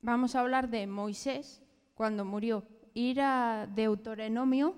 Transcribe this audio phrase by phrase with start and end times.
[0.00, 1.62] vamos a hablar de Moisés
[1.94, 2.64] cuando murió.
[2.94, 4.76] Ir a Deuteronomio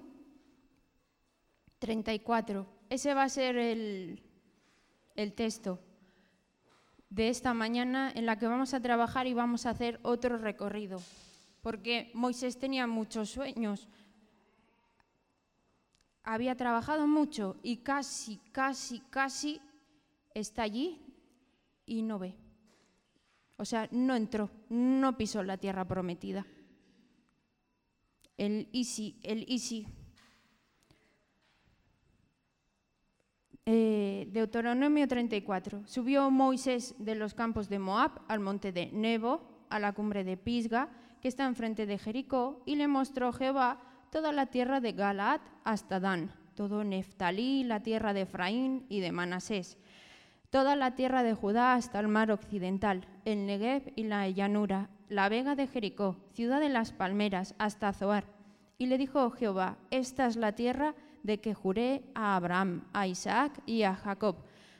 [1.79, 2.67] 34.
[2.89, 4.22] Ese va a ser el,
[5.17, 5.80] el texto
[7.08, 11.01] de esta mañana en la que vamos a trabajar y vamos a hacer otro recorrido.
[11.62, 13.89] Porque Moisés tenía muchos sueños.
[16.23, 19.61] Había trabajado mucho y casi, casi, casi
[20.34, 21.00] está allí
[21.87, 22.37] y no ve.
[23.61, 26.47] O sea, no entró, no pisó la tierra prometida.
[28.39, 29.87] El Isi, el Isi.
[33.66, 35.87] Eh, Deuteronomio 34.
[35.87, 40.38] Subió Moisés de los campos de Moab al monte de Nebo, a la cumbre de
[40.38, 40.88] Pisga,
[41.20, 46.01] que está enfrente de Jericó, y le mostró Jehová toda la tierra de Galaad hasta
[46.01, 49.77] Dan, todo Neftalí, la tierra de Efraín y de Manasés
[50.50, 55.28] toda la tierra de Judá hasta el mar occidental, el Negev y la llanura, la
[55.28, 58.24] vega de Jericó, ciudad de las palmeras, hasta Zoar.
[58.76, 63.62] Y le dijo Jehová, esta es la tierra de que juré a Abraham, a Isaac
[63.65, 64.37] y a Jacob,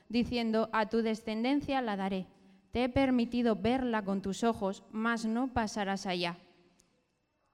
[0.08, 2.26] diciendo, a tu descendencia la daré.
[2.72, 6.36] Te he permitido verla con tus ojos, mas no pasarás allá.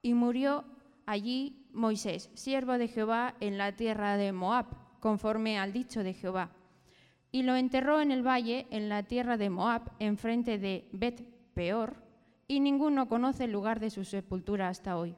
[0.01, 0.63] Y murió
[1.05, 4.65] allí Moisés, siervo de Jehová, en la tierra de Moab,
[4.99, 6.56] conforme al dicho de Jehová
[7.31, 12.03] y lo enterró en el valle, en la tierra de Moab, enfrente de Bet Peor,
[12.47, 15.15] y ninguno conoce el lugar de su sepultura hasta hoy.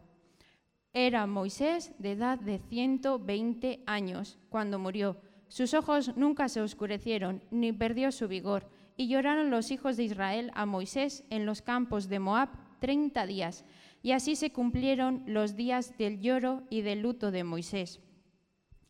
[0.94, 5.18] Era Moisés de edad de 120 años cuando murió.
[5.48, 10.52] Sus ojos nunca se oscurecieron, ni perdió su vigor, y lloraron los hijos de Israel
[10.56, 12.50] a Moisés en los campos de Moab
[12.80, 13.66] treinta días,
[14.02, 18.00] y así se cumplieron los días del lloro y del luto de Moisés.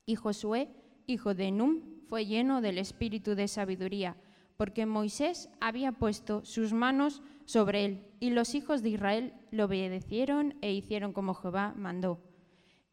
[0.05, 0.69] Y Josué,
[1.07, 4.17] hijo de Num, fue lleno del espíritu de sabiduría,
[4.57, 10.55] porque Moisés había puesto sus manos sobre él, y los hijos de Israel lo obedecieron
[10.61, 12.19] e hicieron como Jehová mandó.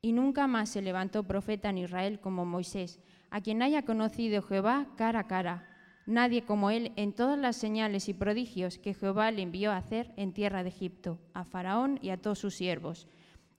[0.03, 3.01] Y nunca más se levantó profeta en Israel como Moisés,
[3.31, 5.67] a quien haya conocido Jehová cara a cara.
[6.05, 10.13] Nadie como él en todas las señales y prodigios que Jehová le envió a hacer
[10.17, 13.09] en tierra de Egipto, a Faraón y a todos sus siervos,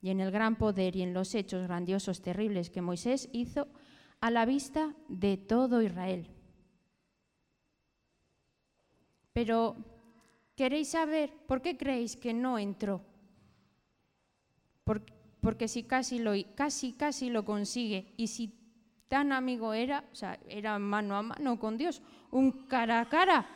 [0.01, 3.68] y en el gran poder y en los hechos grandiosos terribles que Moisés hizo
[4.22, 6.28] a la vista de todo Israel.
[9.33, 9.75] Pero,
[10.55, 13.01] ¿queréis saber por qué creéis que no entró?
[14.83, 18.53] Porque, si casi lo, casi, casi lo consigue y si
[19.07, 22.01] tan amigo era, o sea, era mano a mano con Dios,
[22.31, 23.47] un cara a cara,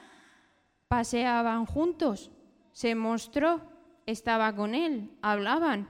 [0.87, 2.31] paseaban juntos,
[2.71, 3.61] se mostró,
[4.05, 5.89] estaba con él, hablaban.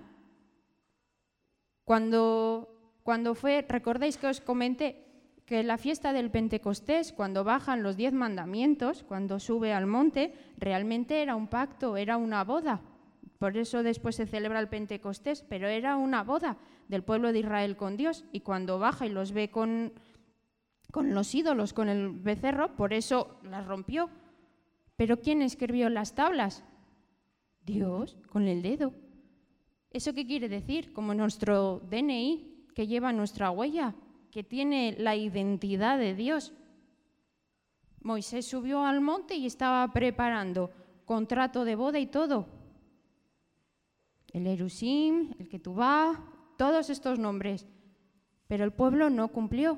[1.84, 2.71] Cuando
[3.04, 5.08] cuando fue, recordáis que os comenté
[5.46, 11.22] que la fiesta del Pentecostés, cuando bajan los diez mandamientos, cuando sube al monte, realmente
[11.22, 12.82] era un pacto, era una boda.
[13.38, 16.58] Por eso después se celebra el Pentecostés, pero era una boda
[16.88, 18.24] del pueblo de Israel con Dios.
[18.32, 19.94] Y cuando baja y los ve con,
[20.92, 24.10] con los ídolos, con el becerro, por eso las rompió.
[24.96, 26.64] Pero ¿quién escribió las tablas?
[27.66, 28.94] Dios, con el dedo.
[29.90, 30.94] ¿Eso qué quiere decir?
[30.94, 33.96] Como nuestro DNI, que lleva nuestra huella,
[34.32, 36.54] que tiene la identidad de Dios.
[38.02, 40.72] Moisés subió al monte y estaba preparando
[41.06, 42.48] contrato de boda y todo.
[44.32, 46.24] El Erusim, el Ketubá,
[46.58, 47.68] todos estos nombres.
[48.48, 49.78] Pero el pueblo no cumplió.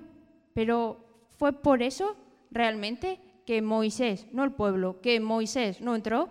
[0.54, 2.16] Pero fue por eso
[2.52, 6.30] realmente que Moisés, no el pueblo, que Moisés no entró.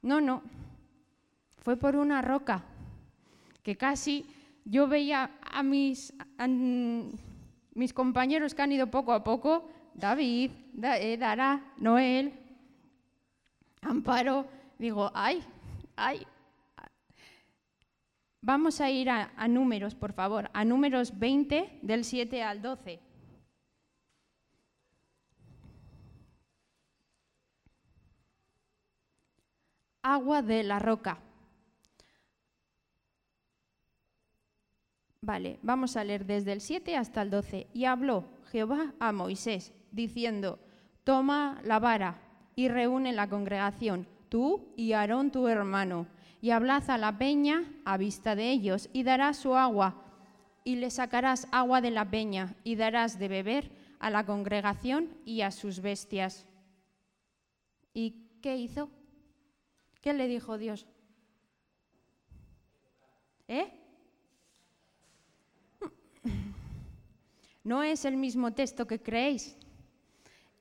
[0.00, 0.42] No, no.
[1.56, 2.64] Fue por una roca
[3.62, 4.26] que casi
[4.64, 6.12] yo veía a mis,
[7.74, 10.50] mis compañeros que han ido poco a poco, David,
[10.82, 12.32] eh, Dara, Noel,
[13.82, 14.46] Amparo,
[14.78, 15.42] digo, ay,
[15.96, 16.26] ay.
[18.40, 23.00] Vamos a ir a, a números, por favor, a números 20 del 7 al 12.
[30.02, 31.18] Agua de la roca.
[35.24, 37.68] Vale, vamos a leer desde el 7 hasta el 12.
[37.72, 40.58] Y habló Jehová a Moisés, diciendo,
[41.04, 42.20] toma la vara
[42.56, 46.08] y reúne la congregación, tú y Aarón tu hermano,
[46.40, 49.94] y hablad a la peña a vista de ellos, y darás su agua,
[50.64, 53.70] y le sacarás agua de la peña, y darás de beber
[54.00, 56.48] a la congregación y a sus bestias.
[57.94, 58.90] ¿Y qué hizo?
[60.00, 60.84] ¿Qué le dijo Dios?
[63.46, 63.81] ¿Eh?
[67.64, 69.56] No es el mismo texto que creéis.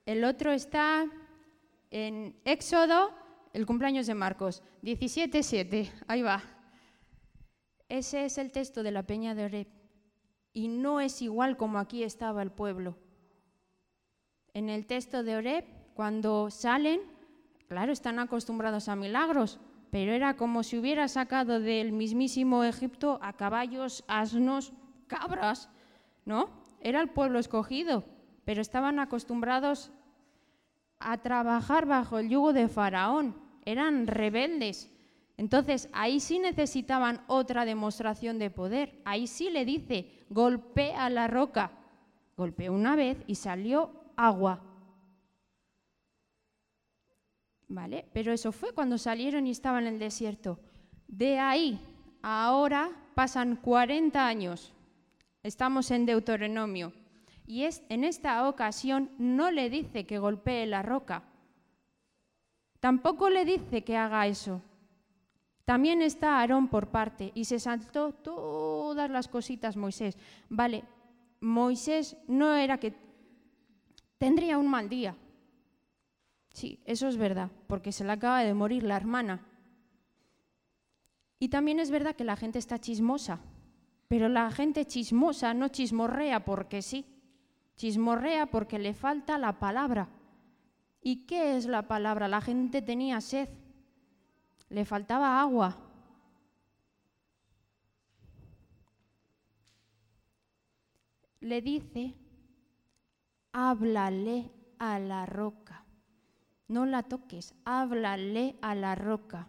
[0.06, 1.06] El otro está
[1.89, 3.21] en Éxodo
[3.53, 6.42] el cumpleaños de Marcos, 17.7, ahí va.
[7.89, 9.68] Ese es el texto de la Peña de Oreb.
[10.53, 12.98] Y no es igual como aquí estaba el pueblo.
[14.53, 17.01] En el texto de Oreb, cuando salen,
[17.68, 19.59] claro, están acostumbrados a milagros,
[19.92, 24.71] pero era como si hubiera sacado del mismísimo Egipto a caballos, asnos,
[25.07, 25.69] cabras,
[26.24, 26.61] ¿no?
[26.81, 28.04] Era el pueblo escogido,
[28.45, 29.92] pero estaban acostumbrados
[31.00, 33.36] a trabajar bajo el yugo de Faraón,
[33.66, 34.89] eran rebeldes.
[35.38, 39.01] Entonces, ahí sí necesitaban otra demostración de poder.
[39.06, 41.72] Ahí sí le dice, golpea la roca.
[42.38, 44.62] Golpeó una vez y salió agua.
[47.68, 48.06] ¿Vale?
[48.13, 50.60] Pero eso fue cuando salieron y estaban en el desierto.
[51.07, 51.80] De ahí
[52.22, 54.74] ahora pasan 40 años.
[55.44, 56.94] Estamos en Deuteronomio.
[57.48, 61.24] Y es, en esta ocasión no le dice que golpee la roca.
[62.80, 64.62] Tampoco le dice que haga eso.
[65.66, 70.18] También está Aarón por parte y se saltó todas las cositas Moisés.
[70.50, 70.84] Vale,
[71.40, 72.94] Moisés no era que
[74.18, 75.16] tendría un mal día.
[76.54, 79.48] Sí, eso es verdad, porque se le acaba de morir la hermana.
[81.40, 83.40] Y también es verdad que la gente está chismosa,
[84.12, 87.06] pero la gente chismosa no chismorrea porque sí,
[87.78, 90.10] chismorrea porque le falta la palabra.
[91.02, 92.28] ¿Y qué es la palabra?
[92.28, 93.48] La gente tenía sed,
[94.68, 95.78] le faltaba agua.
[101.40, 102.13] Le dice,
[103.54, 105.86] háblale a la roca.
[106.68, 109.48] No la toques, háblale a la roca.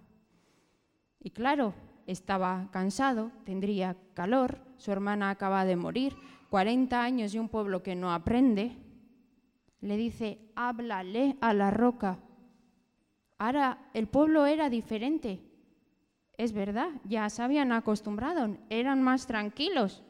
[1.18, 1.74] Y claro,
[2.06, 6.16] estaba cansado, tendría calor, su hermana acaba de morir,
[6.50, 8.76] 40 años y un pueblo que no aprende.
[9.80, 12.18] Le dice, háblale a la roca.
[13.38, 15.40] Ahora el pueblo era diferente.
[16.36, 20.02] Es verdad, ya se habían acostumbrado, eran más tranquilos.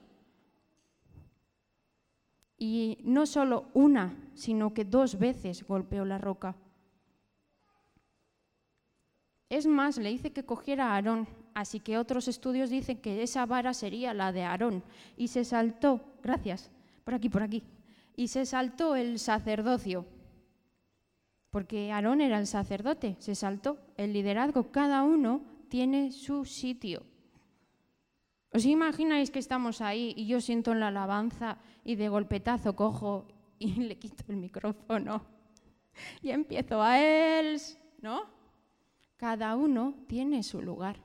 [2.59, 6.55] Y no solo una, sino que dos veces golpeó la roca.
[9.49, 13.47] Es más, le dice que cogiera a Aarón, así que otros estudios dicen que esa
[13.47, 14.83] vara sería la de Aarón.
[15.17, 16.71] Y se saltó, gracias,
[17.05, 17.63] por aquí, por aquí,
[18.17, 20.07] y se saltó el sacerdocio,
[21.51, 27.03] porque Aarón era el sacerdote, se saltó el liderazgo, cada uno tiene su sitio.
[28.53, 33.27] ¿Os imagináis que estamos ahí y yo siento en la alabanza y de golpetazo cojo
[33.59, 35.23] y le quito el micrófono
[36.21, 37.61] y empiezo a él,
[38.01, 38.25] ¿no?
[39.17, 40.97] Cada uno tiene su lugar.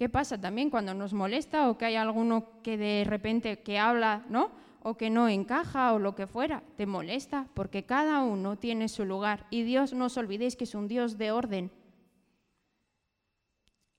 [0.00, 4.24] ¿Qué pasa también cuando nos molesta o que hay alguno que de repente que habla,
[4.30, 4.50] ¿no?
[4.82, 9.04] O que no encaja o lo que fuera, te molesta porque cada uno tiene su
[9.04, 11.70] lugar y Dios no os olvidéis que es un Dios de orden.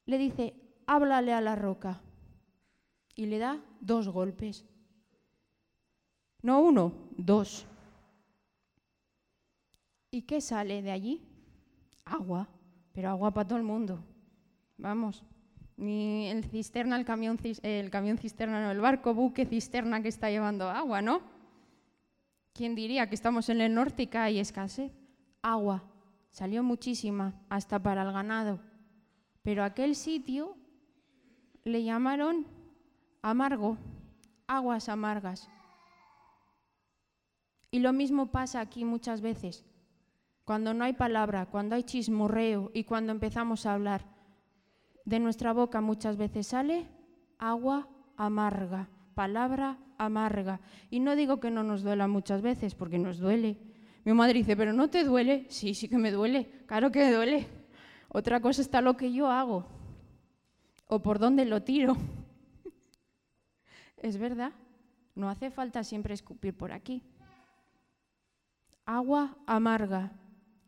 [0.07, 0.56] Le dice,
[0.88, 2.01] háblale a la roca
[3.15, 4.65] y le da dos golpes.
[6.42, 7.68] No uno, dos.
[10.09, 11.21] ¿Y qué sale de allí?
[12.06, 12.47] agua,
[12.92, 14.04] pero agua para todo el mundo.
[14.77, 15.24] Vamos,
[15.81, 20.30] ni el cisterna, el camión, el camión cisterna, no, el barco buque cisterna que está
[20.30, 21.22] llevando agua, ¿no?
[22.54, 24.94] ¿Quién diría que estamos en el norte y hay escasez?
[25.42, 25.83] Agua,
[26.30, 28.60] salió muchísima, hasta para el ganado.
[29.42, 30.56] Pero aquel sitio
[31.64, 32.45] le llamaron
[33.23, 33.78] amargo,
[34.45, 35.50] aguas amargas.
[37.71, 39.66] Y lo mismo pasa aquí muchas veces
[40.45, 44.06] cuando no hay palabra, cuando hay chismorreo y cuando empezamos a hablar,
[45.11, 46.87] de nuestra boca muchas veces sale
[47.37, 50.61] agua amarga, palabra amarga.
[50.89, 53.57] Y no digo que no nos duela muchas veces, porque nos duele.
[54.06, 55.45] Mi madre dice, pero no te duele.
[55.49, 57.45] Sí, sí que me duele, claro que me duele.
[58.07, 59.65] Otra cosa está lo que yo hago
[60.87, 61.97] o por dónde lo tiro.
[63.97, 64.53] es verdad,
[65.13, 67.03] no hace falta siempre escupir por aquí.
[68.85, 70.13] Agua amarga,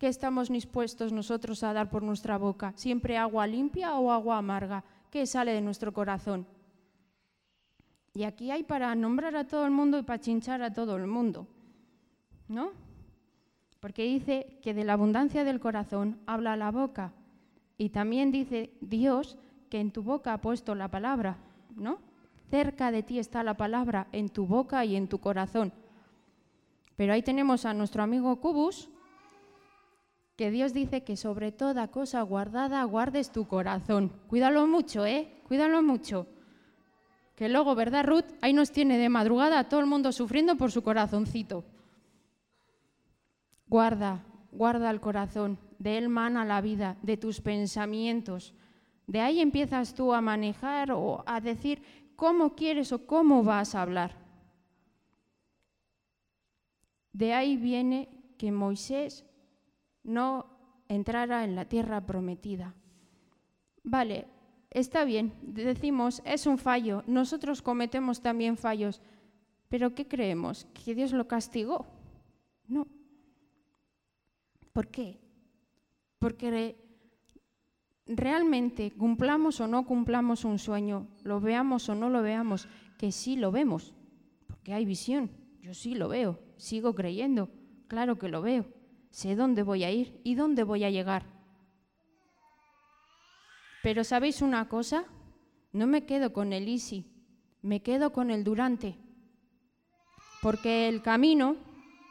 [0.04, 2.74] ¿Qué estamos dispuestos nosotros a dar por nuestra boca?
[2.76, 4.84] ¿Siempre agua limpia o agua amarga?
[5.10, 6.46] ¿Qué sale de nuestro corazón?
[8.14, 11.08] Y aquí hay para nombrar a todo el mundo y para chinchar a todo el
[11.08, 11.48] mundo.
[12.50, 12.72] ¿No?
[13.80, 17.14] Porque dice que de la abundancia del corazón habla la boca.
[17.78, 19.38] Y también dice Dios
[19.70, 21.38] que en tu boca ha puesto la palabra,
[21.78, 22.00] ¿no?
[22.52, 25.72] Cerca de ti está la palabra, en tu boca y en tu corazón.
[26.98, 28.90] Pero ahí tenemos a nuestro amigo Cubus,
[30.36, 34.12] que Dios dice que sobre toda cosa guardada guardes tu corazón.
[34.28, 35.42] Cuídalo mucho, ¿eh?
[35.48, 36.28] Cuídalo mucho.
[37.36, 38.26] Que luego, ¿verdad, Ruth?
[38.42, 41.64] Ahí nos tiene de madrugada a todo el mundo sufriendo por su corazoncito.
[43.68, 45.60] Guarda, guarda el corazón.
[45.80, 48.54] de él mana la vida, de tus pensamientos.
[49.06, 51.84] De ahí empiezas tú a manejar o a decir
[52.16, 54.16] cómo quieres o cómo vas a hablar.
[57.12, 59.26] De ahí viene que Moisés
[60.04, 60.46] no
[60.88, 62.76] entrara en la tierra prometida.
[63.84, 64.28] Vale,
[64.70, 69.02] está bien, decimos, es un fallo, nosotros cometemos también fallos,
[69.70, 70.66] pero ¿qué creemos?
[70.74, 71.86] ¿Que Dios lo castigó?
[72.68, 72.88] No.
[74.72, 75.20] ¿Por qué?
[76.20, 76.76] Porque
[78.06, 82.68] realmente cumplamos o no cumplamos un sueño, lo veamos o no lo veamos,
[82.98, 83.94] que sí lo vemos,
[84.48, 85.32] porque hay visión,
[85.62, 87.50] yo sí lo veo, sigo creyendo,
[87.88, 88.66] claro que lo veo,
[89.14, 91.24] sé dónde voy a ir y dónde voy a llegar.
[93.84, 95.06] Pero ¿sabéis una cosa?
[95.72, 97.06] No me quedo con el easy,
[97.62, 98.96] me quedo con el durante.
[100.42, 101.58] Porque el camino,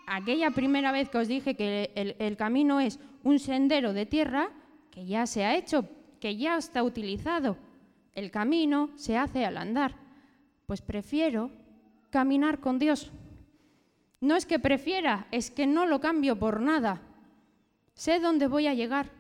[0.07, 4.51] aquella primera vez que os dije que el, el camino es un sendero de tierra
[4.93, 5.89] que ya se ha hecho,
[6.21, 7.57] que ya está utilizado.
[8.13, 9.97] El camino se hace al andar.
[10.67, 11.51] Pues prefiero
[12.11, 13.11] caminar con Dios.
[14.23, 17.03] No es que prefiera, es que no lo cambio por nada.
[17.95, 19.11] Sé dónde voy a llegar.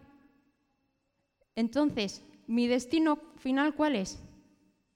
[1.56, 4.22] Entonces, mi destino final cuál es?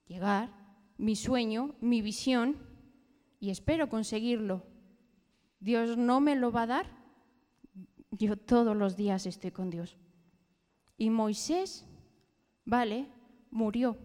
[0.06, 0.48] Llegar,
[0.96, 2.56] mi sueño, mi visión,
[3.40, 4.62] y espero conseguirlo.
[5.58, 6.86] Dios no me lo va a dar.
[8.12, 9.96] Yo todos los días estoy con Dios.
[10.96, 11.84] Y Moisés,
[12.64, 13.08] vale,
[13.50, 13.98] murió.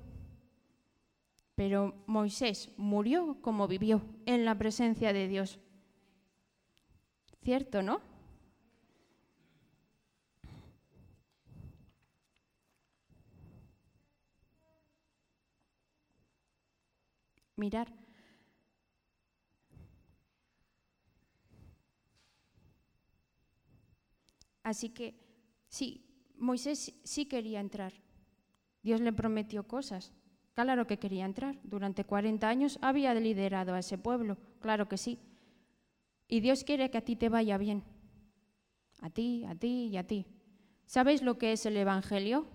[1.53, 5.60] Pero Moisés murió como vivió, en la presencia de Dios.
[7.44, 8.02] ¿Cierto, no?
[17.62, 17.94] mirar.
[24.64, 25.08] Así que
[25.70, 25.90] sí,
[26.38, 27.94] Moisés sí quería entrar.
[28.84, 30.12] Dios le prometió cosas.
[30.54, 31.56] Claro que quería entrar.
[31.64, 34.38] Durante 40 años había liderado a ese pueblo.
[34.60, 35.20] Claro que sí.
[36.32, 37.84] Y Dios quiere que a ti te vaya bien.
[39.02, 40.26] A ti, a ti y a ti.
[40.86, 42.48] ¿Sabéis lo que es el Evangelio?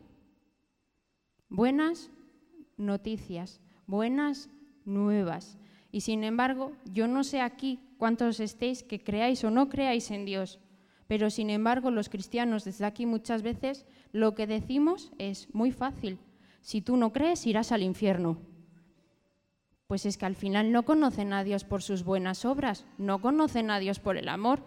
[1.50, 2.10] Buenas
[2.78, 4.48] noticias, buenas
[4.86, 5.58] nuevas.
[5.92, 10.24] Y sin embargo, yo no sé aquí cuántos estéis que creáis o no creáis en
[10.24, 10.58] Dios,
[11.06, 16.18] pero sin embargo los cristianos desde aquí muchas veces lo que decimos es muy fácil.
[16.62, 18.38] Si tú no crees, irás al infierno.
[19.86, 23.70] Pues es que al final no conocen a Dios por sus buenas obras, no conocen
[23.70, 24.60] a Dios por el amor.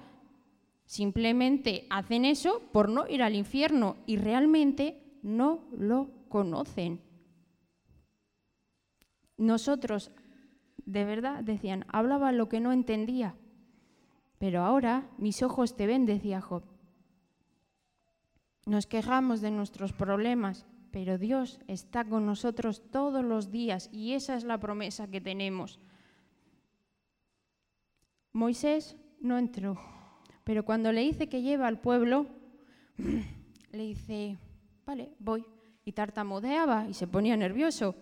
[0.86, 7.02] Simplemente hacen eso por no ir al infierno y realmente no lo conocen.
[9.38, 10.12] Nosotros,
[10.86, 13.36] de verdad, decían, hablaba lo que no entendía,
[14.38, 16.64] pero ahora mis ojos te ven, decía Job.
[18.66, 24.36] Nos quejamos de nuestros problemas, pero Dios está con nosotros todos los días y esa
[24.36, 25.80] es la promesa que tenemos.
[28.34, 29.80] Moisés no entró,
[30.44, 32.28] pero cuando le dice que lleva al pueblo,
[33.72, 34.38] le dice,
[34.86, 35.46] vale, voy.
[35.86, 37.96] Y tartamudeaba y se ponía nervioso.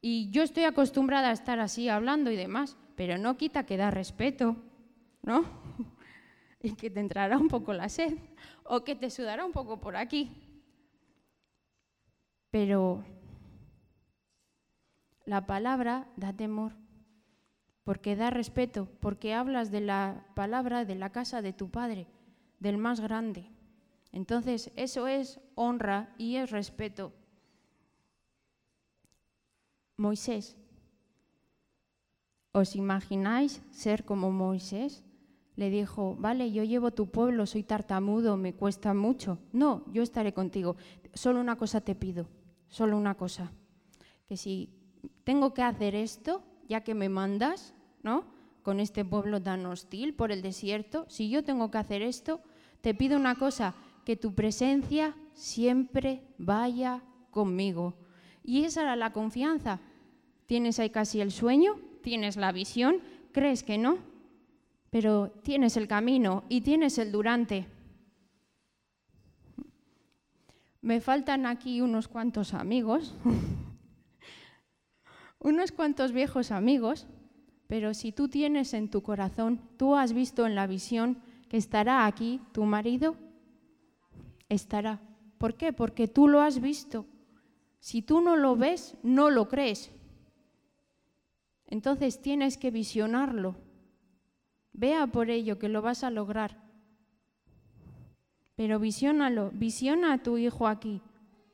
[0.00, 3.90] Y yo estoy acostumbrada a estar así hablando y demás, pero no quita que da
[3.90, 4.56] respeto,
[5.22, 5.44] ¿no?
[6.62, 8.18] y que te entrará un poco la sed
[8.64, 10.43] o que te sudará un poco por aquí.
[12.54, 13.02] Pero
[15.24, 16.76] la palabra da temor,
[17.82, 22.06] porque da respeto, porque hablas de la palabra de la casa de tu padre,
[22.60, 23.50] del más grande.
[24.12, 27.12] Entonces, eso es honra y es respeto.
[29.96, 30.56] Moisés.
[32.52, 35.02] ¿Os imagináis ser como Moisés?
[35.56, 39.38] Le dijo, vale, yo llevo tu pueblo, soy tartamudo, me cuesta mucho.
[39.52, 40.76] No, yo estaré contigo.
[41.14, 42.28] Solo una cosa te pido,
[42.74, 43.52] solo una cosa.
[44.26, 44.68] Que si
[45.22, 48.24] tengo que hacer esto, ya que me mandas, ¿no?
[48.64, 52.40] Con este pueblo tan hostil por el desierto, si yo tengo que hacer esto,
[52.80, 57.94] te pido una cosa, que tu presencia siempre vaya conmigo.
[58.42, 59.80] Y esa era la confianza.
[60.46, 62.96] Tienes ahí casi el sueño, tienes la visión,
[63.30, 63.98] crees que no,
[64.90, 67.68] pero tienes el camino y tienes el durante.
[70.84, 73.14] Me faltan aquí unos cuantos amigos,
[75.38, 77.06] unos cuantos viejos amigos,
[77.68, 82.04] pero si tú tienes en tu corazón, tú has visto en la visión que estará
[82.04, 83.16] aquí tu marido,
[84.50, 85.00] estará.
[85.38, 85.72] ¿Por qué?
[85.72, 87.06] Porque tú lo has visto.
[87.80, 89.90] Si tú no lo ves, no lo crees.
[91.66, 93.56] Entonces tienes que visionarlo.
[94.74, 96.62] Vea por ello que lo vas a lograr.
[98.56, 101.00] Pero visiónalo, visiona a tu hijo aquí,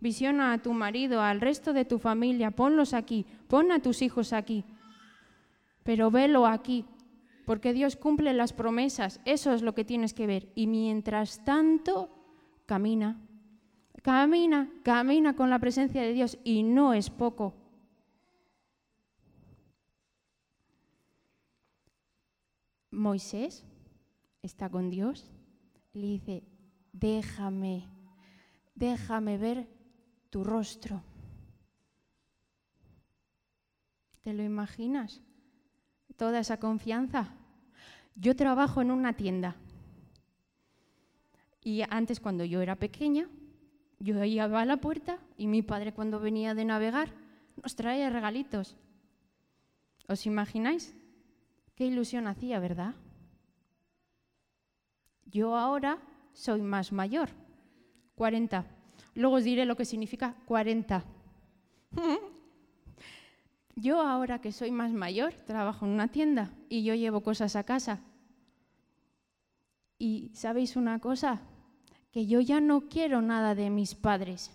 [0.01, 4.33] visiona a tu marido, al resto de tu familia, ponlos aquí, pon a tus hijos
[4.33, 4.65] aquí.
[5.83, 6.85] Pero velo aquí,
[7.47, 10.53] porque Dios cumple las promesas, eso es lo que tienes que ver.
[10.55, 12.11] Y mientras tanto,
[12.67, 13.19] camina,
[14.03, 17.55] camina, camina con la presencia de Dios y no es poco.
[22.91, 23.65] Moisés
[24.43, 25.31] está con Dios
[25.93, 26.43] le dice,
[26.93, 27.89] déjame,
[28.75, 29.69] déjame ver
[30.31, 31.03] tu rostro.
[34.23, 35.21] ¿Te lo imaginas?
[36.17, 37.35] Toda esa confianza.
[38.15, 39.57] Yo trabajo en una tienda.
[41.63, 43.29] Y antes, cuando yo era pequeña,
[43.99, 47.13] yo iba a la puerta y mi padre, cuando venía de navegar,
[47.63, 48.77] nos traía regalitos.
[50.09, 50.95] ¿Os imagináis?
[51.75, 52.95] Qué ilusión hacía, ¿verdad?
[55.27, 55.99] Yo ahora
[56.33, 57.31] soy más mayor,
[58.15, 58.67] 40.
[59.15, 61.05] Luego os diré lo que significa 40.
[63.77, 67.65] Yo ahora que soy más mayor, trabajo en una tienda y yo llevo cosas a
[67.65, 68.01] casa.
[69.99, 71.41] Y sabéis una cosa,
[72.11, 74.51] que yo ya no quiero nada de mis padres.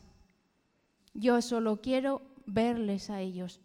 [1.14, 3.62] Yo solo quiero verles a ellos.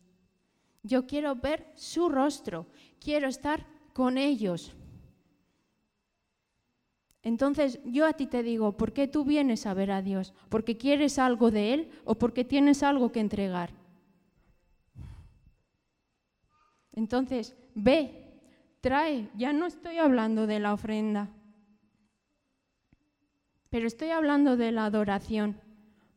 [0.82, 2.66] Yo quiero ver su rostro,
[2.98, 4.72] quiero estar con ellos.
[7.22, 10.32] Entonces yo a ti te digo, ¿por qué tú vienes a ver a Dios?
[10.48, 13.70] ¿Porque quieres algo de Él o porque tienes algo que entregar?
[16.92, 18.40] Entonces, ve,
[18.80, 21.28] trae, ya no estoy hablando de la ofrenda,
[23.68, 25.60] pero estoy hablando de la adoración.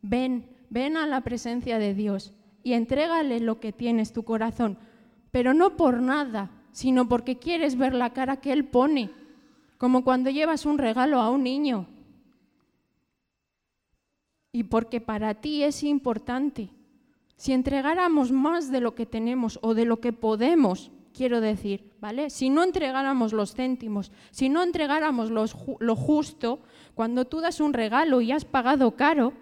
[0.02, 2.34] Ven, ven a la presencia de Dios
[2.64, 4.78] y entrégale lo que tienes tu corazón,
[5.32, 9.12] pero no por nada, sino porque quieres ver la cara que Él pone
[9.84, 11.88] como cuando llevas un regalo a un niño.
[14.54, 16.70] Y porque para ti es importante.
[17.36, 22.30] Si entregáramos más de lo que tenemos o de lo que podemos, quiero decir, ¿vale?
[22.30, 26.62] Si no entregáramos los céntimos, si no entregáramos lo justo,
[26.96, 29.34] cuando tú das un regalo y has pagado caro,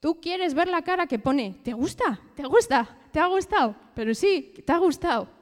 [0.00, 2.18] tú quieres ver la cara que pone, ¿te gusta?
[2.34, 2.98] ¿Te gusta?
[3.12, 3.76] ¿Te ha gustado?
[3.94, 5.39] Pero sí, te ha gustado.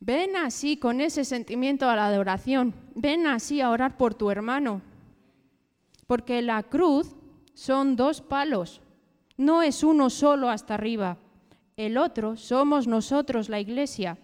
[0.00, 2.74] Ven así con ese sentimiento a la adoración.
[2.94, 4.80] Ven así a orar por tu hermano.
[6.06, 7.14] Porque la cruz
[7.52, 8.80] son dos palos.
[9.36, 11.18] No es uno solo hasta arriba.
[11.76, 14.18] El otro somos nosotros, la iglesia.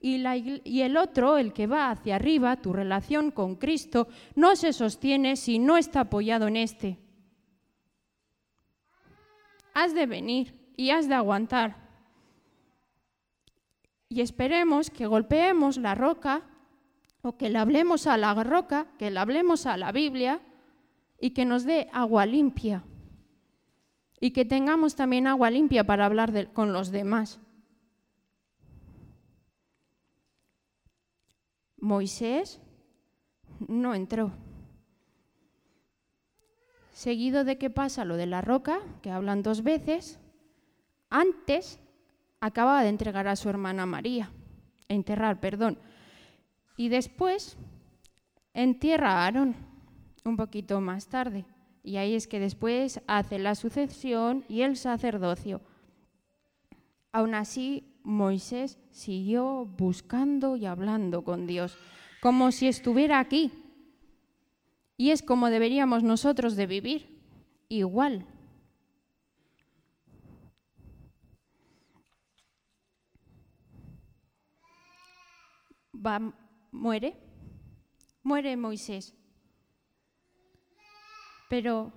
[0.00, 0.24] Y,
[0.64, 5.34] y, el otro, el que va hacia arriba, tu relación con Cristo, no se sostiene
[5.34, 6.98] si no está apoyado en este.
[9.74, 11.85] Has de venir y has de aguantar
[14.08, 16.42] y esperemos que golpeemos la roca
[17.22, 20.40] o que le hablemos a la roca, que le hablemos a la Biblia
[21.20, 22.84] y que nos dé agua limpia.
[24.20, 27.40] Y que tengamos también agua limpia para hablar con los demás.
[31.78, 32.60] Moisés
[33.68, 34.32] no entró.
[36.92, 40.18] Seguido de que pasa lo de la roca, que hablan dos veces,
[41.10, 41.78] antes
[42.40, 44.30] acababa de entregar a su hermana María,
[44.88, 45.78] enterrar, perdón.
[46.76, 47.56] Y después
[48.52, 49.54] entierra a Aarón
[50.24, 51.44] un poquito más tarde.
[51.82, 55.60] Y ahí es que después hace la sucesión y el sacerdocio.
[57.12, 61.78] Aún así, Moisés siguió buscando y hablando con Dios,
[62.20, 63.52] como si estuviera aquí.
[64.96, 67.20] Y es como deberíamos nosotros de vivir,
[67.68, 68.26] igual.
[76.70, 77.16] Muere,
[78.22, 79.14] muere Moisés.
[81.48, 81.92] Pero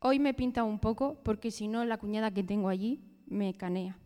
[0.00, 3.98] hoy me pinta un poco porque si no la cuñada que tengo allí me canea.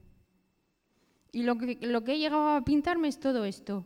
[1.32, 3.84] Y lo que, lo que he llegado a pintarme es todo esto.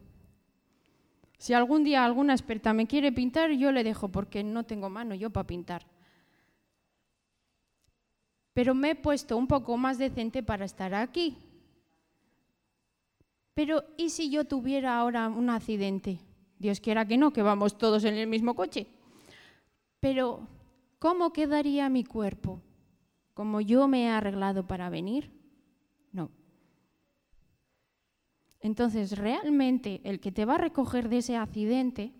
[1.38, 5.14] Si algún día alguna experta me quiere pintar, yo le dejo porque no tengo mano
[5.14, 5.86] yo para pintar.
[8.52, 11.38] Pero me he puesto un poco más decente para estar aquí.
[13.58, 16.20] Pero ¿y si yo tuviera ahora un accidente?
[16.60, 18.86] Dios quiera que no, que vamos todos en el mismo coche.
[19.98, 20.46] Pero
[21.00, 22.62] ¿cómo quedaría mi cuerpo?
[23.34, 25.32] ¿Como yo me he arreglado para venir?
[26.12, 26.30] No.
[28.60, 32.12] Entonces, realmente el que te va a recoger de ese accidente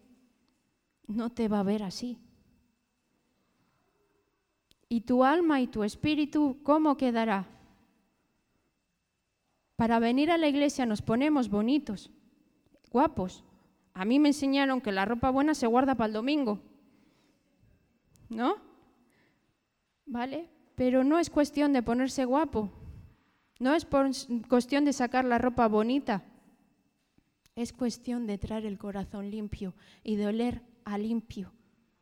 [1.06, 2.18] no te va a ver así.
[4.88, 7.57] ¿Y tu alma y tu espíritu cómo quedará?
[9.78, 12.10] Para venir a la iglesia nos ponemos bonitos,
[12.90, 13.44] guapos,
[13.94, 16.60] A mí me enseñaron que la ropa buena se guarda para el domingo.
[18.28, 18.56] ¿No?
[20.04, 20.48] ¿Vale?
[20.74, 22.70] Pero no es cuestión de ponerse guapo.
[23.60, 23.86] No es
[24.48, 26.24] cuestión de sacar la ropa bonita.
[27.54, 31.52] Es cuestión de traer el corazón limpio y de oler a limpio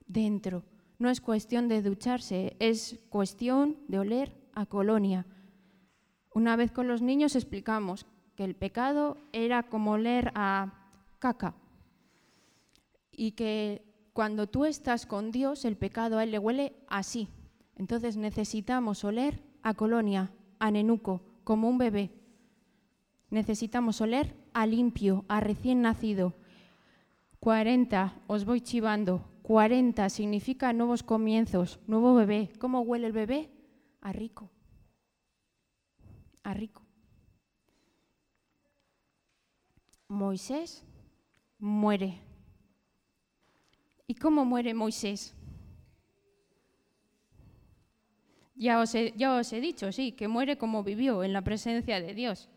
[0.07, 0.65] dentro.
[0.99, 5.27] No es cuestión de ducharse, es cuestión de oler a colonia.
[6.37, 10.71] Una vez con los niños explicamos que el pecado era como oler a
[11.19, 11.55] caca
[13.11, 17.31] y que cuando tú estás con Dios, el pecado a él le huele así.
[17.75, 22.11] Entonces necesitamos oler a colonia, a nenuco, como un bebé.
[23.31, 26.35] Necesitamos oler a limpio, a recién nacido.
[27.41, 29.25] 40, os voy chivando.
[29.41, 32.53] 40 significa nuevos comienzos, nuevo bebé.
[32.59, 33.49] ¿Cómo huele el bebé?
[34.03, 34.51] A rico.
[36.47, 36.81] A rico.
[40.07, 40.85] Moisés
[41.59, 42.21] muere.
[44.07, 45.35] ¿Y cómo muere Moisés?
[48.55, 52.01] Ya os, he, ya os he dicho, sí, que muere como vivió en la presencia
[52.01, 52.49] de Dios.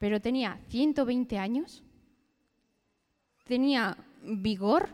[0.00, 1.84] Pero tenía 120 años,
[3.44, 4.88] tenía vigor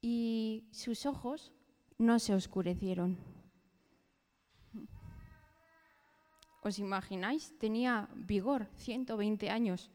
[0.00, 1.52] y sus ojos
[1.98, 3.37] no se oscurecieron.
[6.68, 7.56] ¿Os imagináis?
[7.56, 9.90] Tenía vigor, 120 años.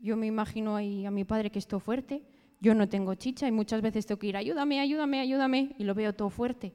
[0.00, 2.24] Yo me imagino ahí a mi padre que esto fuerte.
[2.60, 5.94] Yo no tengo chicha y muchas veces tengo que ir, ayúdame, ayúdame, ayúdame, y lo
[5.94, 6.74] veo todo fuerte.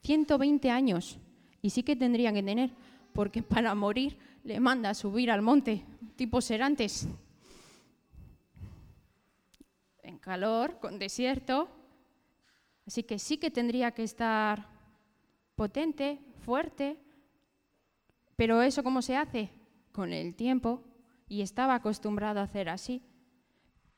[0.00, 1.18] 120 años.
[1.60, 2.70] Y sí que tendrían que tener,
[3.12, 5.84] porque para morir le manda a subir al monte,
[6.16, 7.06] tipo Serantes.
[10.02, 11.68] En calor, con desierto.
[12.86, 14.70] Así que sí que tendría que estar
[15.54, 16.96] potente, fuerte,
[18.38, 19.50] pero eso cómo se hace?
[19.90, 20.84] Con el tiempo.
[21.26, 23.02] Y estaba acostumbrado a hacer así.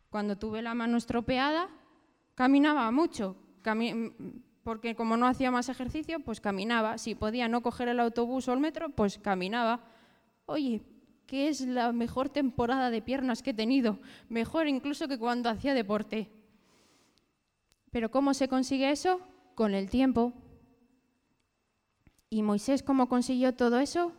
[0.08, 1.68] Cuando tuve la mano estropeada,
[2.34, 3.36] caminaba mucho,
[4.64, 6.96] porque como no hacía más ejercicio, pues caminaba.
[6.96, 9.84] Si podía no coger el autobús o el metro, pues caminaba.
[10.46, 10.80] Oye,
[11.26, 13.98] ¿qué es la mejor temporada de piernas que he tenido?
[14.30, 16.30] Mejor incluso que cuando hacía deporte.
[17.90, 19.20] Pero ¿cómo se consigue eso?
[19.54, 20.32] Con el tiempo.
[22.30, 24.14] ¿Y Moisés cómo consiguió todo eso?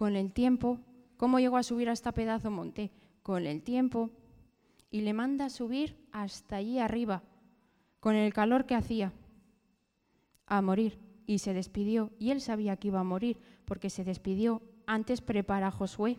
[0.00, 0.78] Con el tiempo.
[1.18, 2.90] ¿Cómo llegó a subir a este pedazo monte?
[3.22, 4.08] Con el tiempo.
[4.90, 7.22] Y le manda a subir hasta allí arriba,
[8.00, 9.12] con el calor que hacía,
[10.46, 10.98] a morir.
[11.26, 12.12] Y se despidió.
[12.18, 13.36] Y él sabía que iba a morir,
[13.66, 14.62] porque se despidió.
[14.86, 16.16] Antes prepara Josué.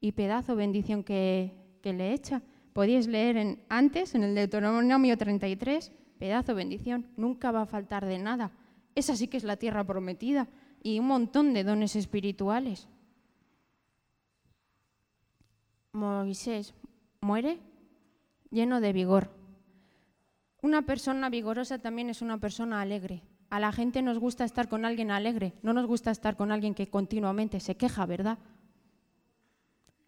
[0.00, 2.40] Y pedazo bendición que, que le echa.
[2.72, 7.08] Podéis leer en, antes, en el Deuteronomio 33, pedazo bendición.
[7.18, 8.52] Nunca va a faltar de nada.
[8.94, 10.48] Esa sí que es la tierra prometida
[10.86, 12.86] y un montón de dones espirituales.
[15.90, 16.74] Moisés
[17.20, 17.58] muere
[18.52, 19.32] lleno de vigor.
[20.62, 23.24] Una persona vigorosa también es una persona alegre.
[23.50, 26.72] A la gente nos gusta estar con alguien alegre, no nos gusta estar con alguien
[26.72, 28.38] que continuamente se queja, ¿verdad?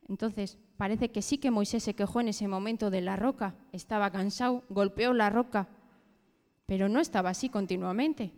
[0.09, 4.13] Entonces, parece que sí que Moisés se quejó en ese momento de la roca, estaba
[4.13, 5.67] cansado, golpeó la roca,
[6.67, 8.33] pero no estaba así continuamente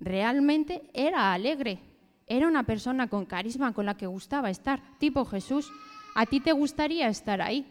[0.00, 1.78] realmente era alegre,
[2.26, 5.70] era una persona con carisma con la que gustaba estar, tipo Jesús.
[6.14, 7.66] ¿A ti te gustaría estar ahí?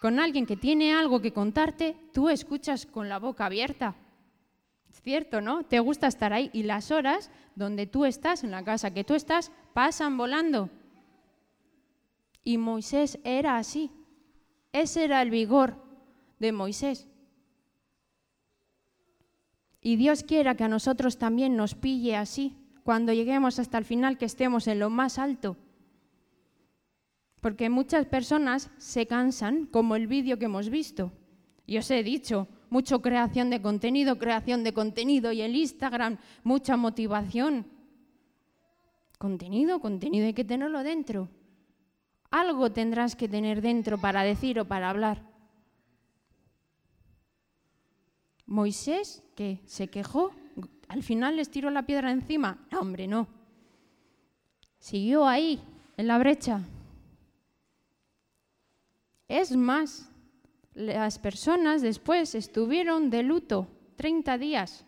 [0.00, 3.94] Con alguien que tiene algo que contarte, tú escuchas con la boca abierta.
[4.90, 5.64] Es cierto, ¿no?
[5.64, 9.14] Te gusta estar ahí y las horas donde tú estás, en la casa que tú
[9.14, 10.68] estás, pasan volando.
[12.44, 13.90] Y Moisés era así.
[14.72, 15.76] Ese era el vigor
[16.38, 17.08] de Moisés.
[19.82, 24.16] Y Dios quiera que a nosotros también nos pille así, cuando lleguemos hasta el final,
[24.16, 25.56] que estemos en lo más alto.
[27.40, 31.10] Porque muchas personas se cansan, como el vídeo que hemos visto.
[31.66, 36.76] Y os he dicho, mucho creación de contenido, creación de contenido y el Instagram, mucha
[36.76, 37.66] motivación.
[39.18, 41.28] Contenido, contenido hay que tenerlo dentro.
[42.30, 45.31] Algo tendrás que tener dentro para decir o para hablar.
[48.46, 50.32] Moisés, que se quejó,
[50.88, 52.58] al final les tiró la piedra encima.
[52.70, 53.26] No, hombre, no.
[54.78, 55.62] Siguió ahí,
[55.96, 56.60] en la brecha.
[59.28, 60.10] Es más,
[60.74, 64.84] las personas después estuvieron de luto 30 días.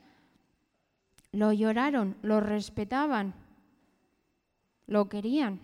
[1.33, 3.35] Lo lloraron, lo respetaban,
[4.87, 5.61] lo querían.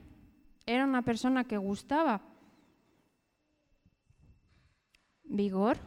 [0.66, 2.22] Era una persona que gustaba.
[5.24, 5.78] Vigor,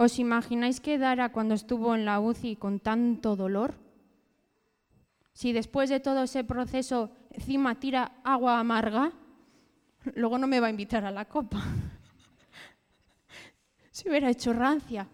[0.00, 3.76] ¿Os imagináis que Dara cuando estuvo en la UCI con tanto dolor?
[5.34, 9.12] Si después de todo ese proceso encima tira agua amarga,
[10.14, 11.60] luego no me va a invitar a la copa.
[13.90, 15.06] Se hubiera hecho rancia.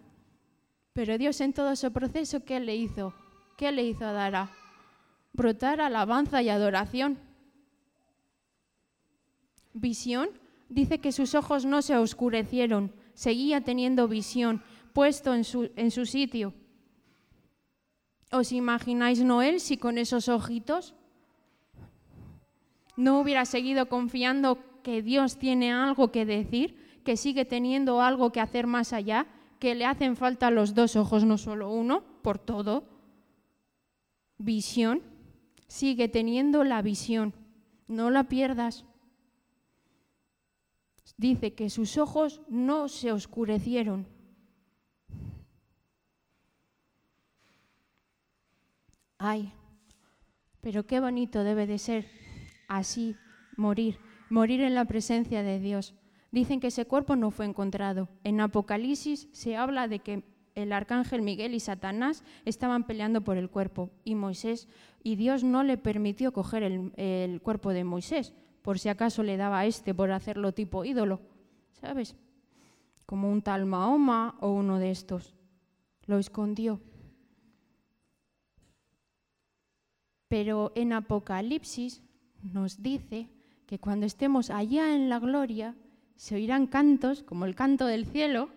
[0.92, 3.12] Pero Dios en todo ese proceso, ¿qué le hizo?
[3.58, 4.50] ¿Qué le hizo a Dara?
[5.32, 7.18] Brotar alabanza y adoración.
[9.74, 10.28] Visión
[10.68, 14.62] dice que sus ojos no se oscurecieron, seguía teniendo visión,
[14.96, 16.54] puesto en su, en su sitio.
[18.32, 20.94] ¿Os imagináis Noel si con esos ojitos
[22.96, 28.40] no hubiera seguido confiando que Dios tiene algo que decir, que sigue teniendo algo que
[28.40, 29.26] hacer más allá,
[29.58, 32.84] que le hacen falta los dos ojos, no solo uno, por todo?
[34.38, 35.02] Visión.
[35.68, 37.34] Sigue teniendo la visión.
[37.86, 38.86] No la pierdas.
[41.18, 44.15] Dice que sus ojos no se oscurecieron.
[49.28, 49.52] Ay,
[50.60, 52.06] pero qué bonito debe de ser
[52.68, 53.16] así
[53.56, 53.98] morir,
[54.30, 55.96] morir en la presencia de Dios.
[56.30, 58.08] Dicen que ese cuerpo no fue encontrado.
[58.22, 60.22] En Apocalipsis se habla de que
[60.54, 64.68] el arcángel Miguel y Satanás estaban peleando por el cuerpo y Moisés
[65.02, 69.58] y Dios no le permitió coger el, cuerpo de Moisés, por si acaso le daba
[69.58, 71.20] a este por hacerlo tipo ídolo,
[71.72, 72.14] ¿sabes?
[73.06, 75.34] Como un tal Mahoma o uno de estos.
[76.04, 76.80] Lo escondió.
[80.28, 82.02] Pero en Apocalipsis
[82.42, 83.28] nos dice
[83.66, 85.74] que cuando estemos allá en la gloria,
[86.16, 88.50] se oirán cantos como el canto del cielo.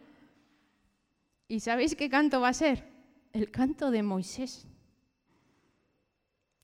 [1.47, 2.87] ¿Y sabéis qué canto va a ser?
[3.33, 4.67] El canto de Moisés.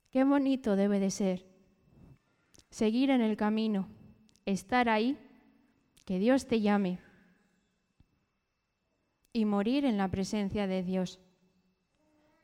[0.10, 1.56] Qué bonito debe de ser
[2.76, 3.88] seguir en el camino,
[4.46, 5.18] estar ahí,
[6.04, 7.00] que Dios te llame
[9.32, 11.22] y morir en la presencia de Dios.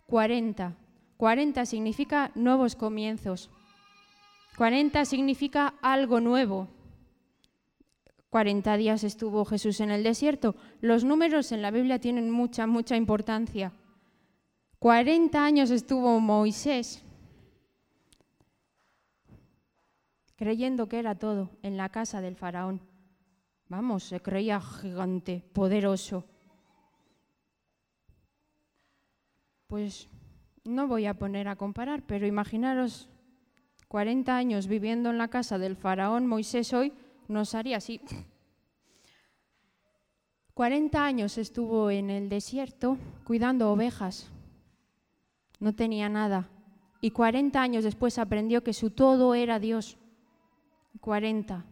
[0.05, 0.77] 40.
[1.21, 3.51] 40 significa nuevos comienzos.
[4.57, 6.67] 40 significa algo nuevo.
[8.31, 10.55] 40 días estuvo Jesús en el desierto.
[10.79, 13.71] Los números en la Biblia tienen mucha, mucha importancia.
[14.79, 17.03] 40 años estuvo Moisés
[20.37, 22.81] creyendo que era todo en la casa del faraón.
[23.67, 26.25] Vamos, se creía gigante, poderoso.
[29.67, 30.09] Pues
[30.63, 33.09] no voy a poner a comparar, pero imaginaros
[33.87, 36.93] 40 años viviendo en la casa del faraón Moisés hoy
[37.27, 38.01] nos haría así.
[40.53, 44.31] 40 años estuvo en el desierto cuidando ovejas.
[45.59, 46.49] No tenía nada.
[47.01, 49.97] Y 40 años después aprendió que su todo era Dios.
[50.99, 51.65] 40.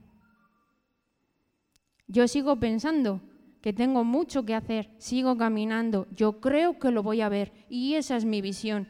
[2.07, 3.21] Yo sigo pensando
[3.61, 7.95] que tengo mucho que hacer, sigo caminando, yo creo que lo voy a ver y
[7.95, 8.87] esa es mi visión.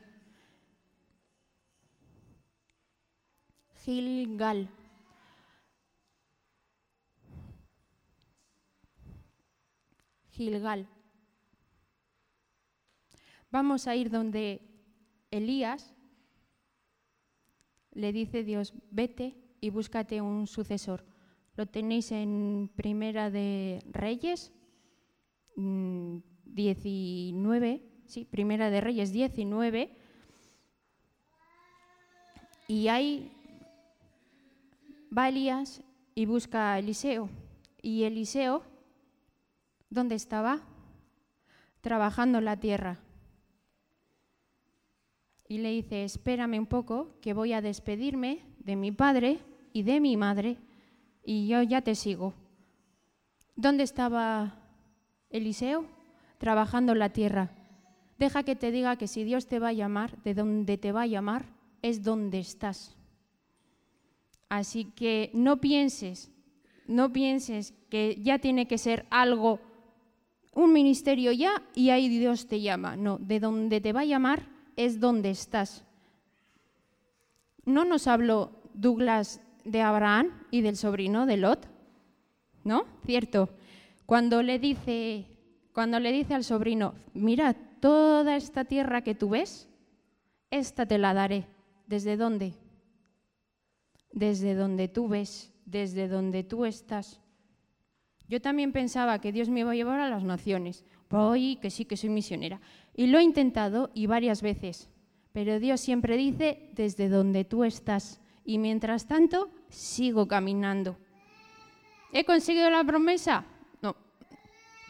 [3.83, 4.69] Gilgal.
[10.29, 10.87] Gilgal.
[13.51, 14.61] Vamos a ir donde
[15.31, 15.95] Elías
[17.93, 21.03] le dice Dios, vete y búscate un sucesor.
[21.55, 24.53] Lo tenéis en Primera de Reyes
[26.45, 29.95] 19, mm, sí, Primera de Reyes 19.
[32.67, 33.31] Y ahí
[35.15, 35.81] va Elías
[36.15, 37.29] y busca a Eliseo.
[37.81, 38.63] Y Eliseo,
[39.89, 40.61] ¿dónde estaba?
[41.81, 42.99] Trabajando la tierra.
[45.47, 49.39] Y le dice, espérame un poco, que voy a despedirme de mi padre
[49.73, 50.57] y de mi madre,
[51.23, 52.35] y yo ya te sigo.
[53.55, 54.58] ¿Dónde estaba
[55.29, 55.85] Eliseo?
[56.37, 57.51] Trabajando la tierra.
[58.17, 61.03] Deja que te diga que si Dios te va a llamar, de donde te va
[61.03, 61.45] a llamar,
[61.81, 62.95] es donde estás.
[64.49, 66.31] Así que no pienses,
[66.87, 69.59] no pienses que ya tiene que ser algo,
[70.53, 72.95] un ministerio ya y ahí Dios te llama.
[72.95, 75.85] No, de donde te va a llamar es donde estás.
[77.65, 81.67] No nos habló Douglas de Abraham y del sobrino de Lot,
[82.63, 82.85] ¿no?
[83.05, 83.49] Cierto.
[84.09, 85.27] Cuando le dice,
[85.71, 89.69] cuando le dice al sobrino, mira, toda esta tierra que tú ves,
[90.49, 91.45] esta te la daré.
[91.85, 92.55] ¿Desde dónde?
[94.11, 97.21] Desde donde tú ves, desde donde tú estás.
[98.27, 100.85] Yo también pensaba que Dios me iba a llevar a las naciones.
[101.07, 102.59] Voy, que sí, que soy misionera.
[102.95, 104.89] Y lo he intentado y varias veces.
[105.33, 108.21] Pero Dios siempre dice, desde donde tú estás.
[108.43, 110.97] Y mientras tanto, sigo caminando.
[112.11, 113.45] ¿He conseguido la promesa?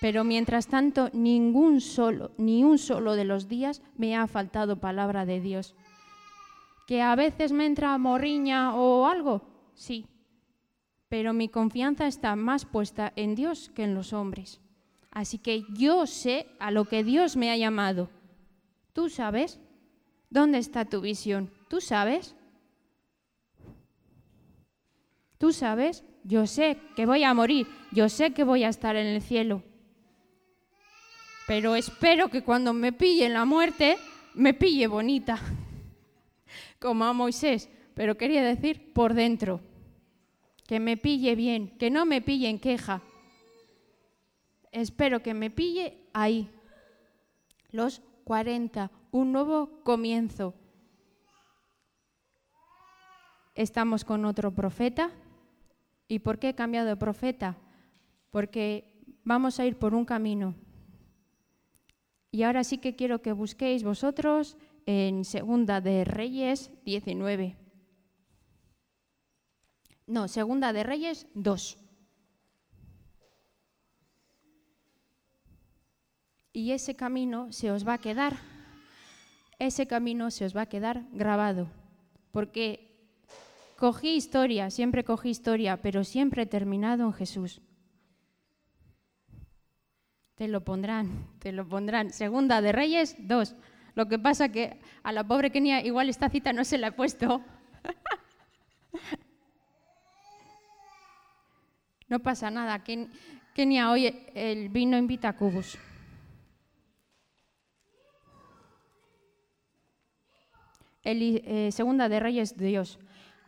[0.02, 5.26] Pero mientras tanto, ningún solo, ni un solo de los días me ha faltado palabra
[5.26, 5.76] de Dios.
[6.88, 9.42] ¿Que a veces me entra morriña o algo?
[9.74, 10.06] Sí.
[11.10, 14.62] pero mi confianza está más puesta en Dios que en los hombres.
[15.12, 18.10] Así que yo sé a lo que Dios me ha llamado.
[18.94, 19.60] ¿Tú sabes?
[20.30, 21.52] ¿Dónde está tu visión?
[21.68, 22.36] ¿Tú sabes?
[25.40, 26.04] ¿Tú sabes?
[26.24, 29.64] Yo sé que voy a morir, yo sé que voy a estar en el cielo.
[31.50, 33.98] Pero espero que cuando me pille la muerte,
[34.36, 35.40] me pille bonita,
[36.80, 39.60] como a Moisés, pero quería decir por dentro
[40.68, 43.02] que me pille bien, que no me pille en queja.
[44.72, 46.52] Espero que me pille ahí.
[47.72, 50.54] Los 40, un nuevo comienzo.
[53.56, 55.10] Estamos con otro profeta.
[56.08, 57.58] ¿Y por qué he cambiado de profeta?
[58.30, 60.54] Porque vamos a ir por un camino.
[62.32, 67.58] Y ahora sí que quiero que busquéis vosotros en Segunda de Reyes 19.
[70.06, 71.78] No, Segunda de Reyes 2.
[76.54, 78.38] Y ese camino se os va a quedar,
[79.60, 81.70] ese camino se os va a quedar grabado,
[82.32, 82.90] porque
[83.78, 87.62] cogí historia, siempre cogí historia, pero siempre he terminado en Jesús.
[90.40, 92.12] Te lo pondrán, te lo pondrán.
[92.12, 93.56] Segunda de Reyes 2.
[93.94, 96.92] Lo que pasa que a la pobre Kenia igual esta cita no se la he
[96.94, 97.44] puesto.
[102.08, 102.82] No pasa nada.
[103.54, 105.78] Kenia hoy el vino invita a cubos.
[111.04, 112.98] Eh, segunda de Reyes Dios.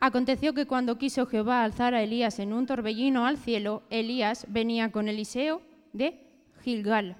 [0.02, 4.92] Aconteció que cuando quiso Jehová alzar a Elías en un torbellino al cielo, Elías venía
[4.92, 5.62] con Eliseo
[5.94, 6.31] de
[6.64, 7.18] Gilgal.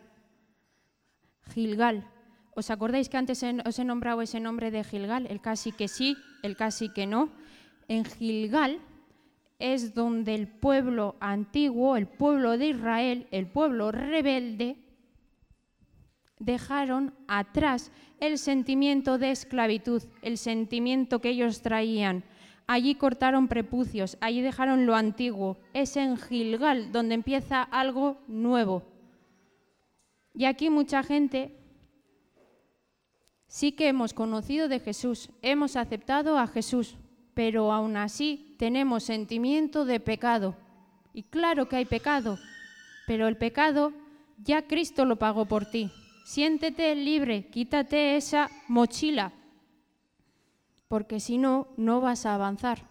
[1.54, 2.08] Gilgal.
[2.54, 5.26] ¿Os acordáis que antes os he nombrado ese nombre de Gilgal?
[5.28, 7.30] El casi que sí, el casi que no.
[7.88, 8.80] En Gilgal
[9.58, 14.78] es donde el pueblo antiguo, el pueblo de Israel, el pueblo rebelde,
[16.40, 22.24] dejaron atrás el sentimiento de esclavitud, el sentimiento que ellos traían.
[22.68, 25.58] Allí cortaron prepucios, allí dejaron lo antiguo.
[25.74, 28.91] Es en Gilgal donde empieza algo nuevo.
[30.34, 31.58] Y aquí mucha gente
[33.48, 36.96] sí que hemos conocido de Jesús, hemos aceptado a Jesús,
[37.34, 40.56] pero aún así tenemos sentimiento de pecado.
[41.14, 42.38] Y claro que hay pecado,
[43.08, 43.92] pero el pecado
[44.38, 45.92] ya Cristo lo pagó por ti.
[46.24, 49.34] Siéntete libre, quítate esa mochila,
[50.88, 52.90] porque si no, no vas a avanzar.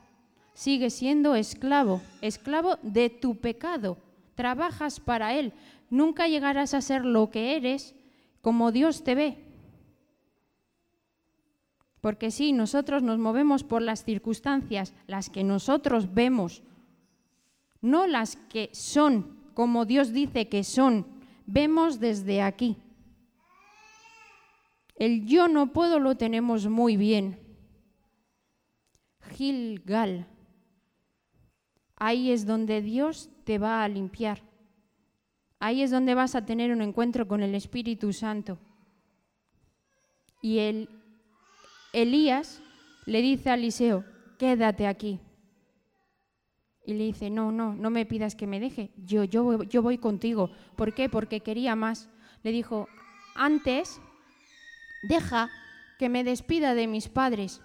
[0.53, 3.99] Sigues siendo esclavo, esclavo de tu pecado.
[4.35, 5.55] Trabajas para Él.
[5.91, 7.95] Nunca llegarás a ser lo que eres
[8.41, 9.45] como Dios te ve.
[12.01, 16.63] Porque sí, nosotros nos movemos por las circunstancias, las que nosotros vemos,
[17.83, 21.07] no las que son como Dios dice que son.
[21.45, 22.77] Vemos desde aquí.
[24.95, 27.39] El yo no puedo lo tenemos muy bien.
[29.33, 30.27] Gilgal.
[31.97, 34.50] Ahí es donde Dios te va a limpiar.
[35.61, 38.59] Ahí es donde vas a tener un encuentro con el Espíritu Santo.
[40.41, 40.89] Y el
[41.93, 42.63] Elías
[43.05, 44.05] le dice a Eliseo,
[44.39, 45.21] quédate aquí.
[46.87, 49.99] Y le dice, no, no, no me pidas que me deje, yo, yo, yo voy
[49.99, 50.51] contigo.
[50.77, 51.11] ¿Por qué?
[51.11, 52.09] Porque quería más.
[52.43, 52.89] Le dijo,
[53.35, 54.01] antes
[55.03, 55.51] deja
[55.99, 57.61] que me despida de mis padres.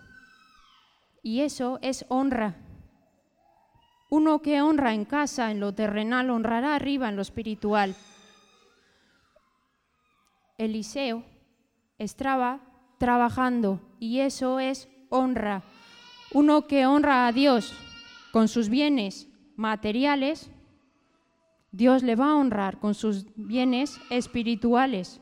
[1.24, 2.58] Y eso es honra.
[4.16, 7.94] Uno que honra en casa, en lo terrenal, honrará arriba en lo espiritual.
[10.58, 11.26] Eliseo
[11.98, 12.62] estaba
[12.98, 15.64] trabajando y eso es honra.
[16.32, 17.74] Uno que honra a Dios
[18.32, 20.50] con sus bienes materiales,
[21.74, 25.20] Dios le va a honrar con sus bienes espirituales.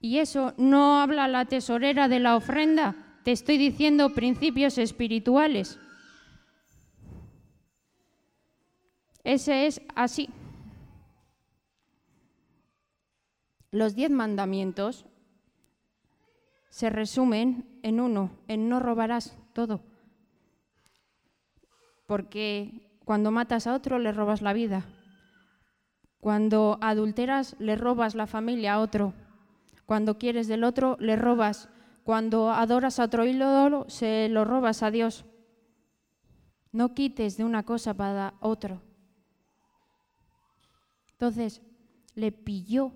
[0.00, 5.80] Y eso no habla la tesorera de la ofrenda, te estoy diciendo principios espirituales.
[9.26, 10.28] Ese es así.
[13.72, 15.04] Los diez mandamientos
[16.70, 19.80] se resumen en uno, en no robarás todo.
[22.06, 24.84] Porque cuando matas a otro le robas la vida.
[26.20, 29.12] Cuando adulteras le robas la familia a otro.
[29.86, 31.68] Cuando quieres del otro le robas.
[32.04, 35.24] Cuando adoras a otro ídolo se lo robas a Dios.
[36.70, 38.82] No quites de una cosa para otro.
[41.16, 41.62] Entonces
[42.14, 42.92] le pilló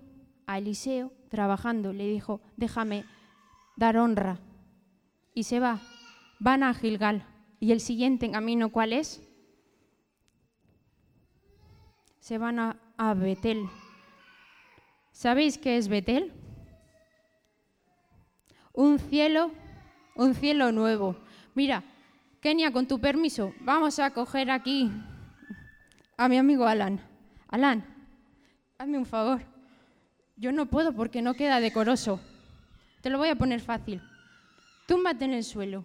[0.47, 3.05] a Eliseo trabajando, le dijo, déjame
[3.77, 4.39] dar honra.
[5.33, 5.79] Y se va.
[6.39, 7.25] Van a Gilgal.
[7.59, 9.21] ¿Y el siguiente camino cuál es?
[12.21, 13.67] se van a, a Betel.
[15.11, 16.31] ¿Sabéis qué es Betel?
[18.73, 19.51] Un cielo,
[20.15, 21.17] un cielo nuevo.
[21.55, 21.83] Mira,
[22.39, 24.89] Kenia, con tu permiso, vamos a coger aquí
[26.15, 27.01] a mi amigo Alan.
[27.49, 27.83] Alan,
[28.81, 29.41] hazme un favor.
[30.37, 32.19] Yo no puedo porque no queda decoroso.
[33.01, 34.01] Te lo voy a poner fácil.
[34.87, 35.83] Túmbate en el suelo.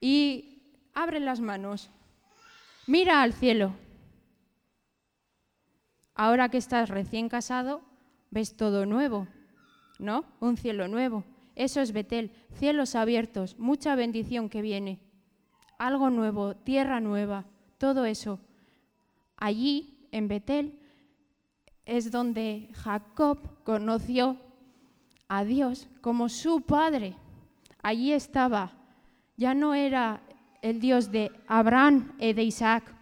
[0.00, 1.90] Y abre las manos.
[2.88, 3.72] Mira al cielo.
[6.16, 7.82] Ahora que estás recién casado,
[8.30, 9.28] ves todo nuevo,
[10.00, 10.24] ¿no?
[10.40, 11.22] Un cielo nuevo.
[11.54, 14.98] Eso es Betel, cielos abiertos, mucha bendición que viene.
[15.78, 17.44] Algo nuevo, tierra nueva,
[17.78, 18.40] todo eso.
[19.38, 20.78] Allí, en Betel,
[21.86, 24.36] es donde Jacob conoció
[25.28, 27.14] a Dios como su padre.
[27.82, 28.72] Allí estaba.
[29.36, 30.20] Ya no era
[30.60, 32.94] el Dios de Abraham y de Isaac.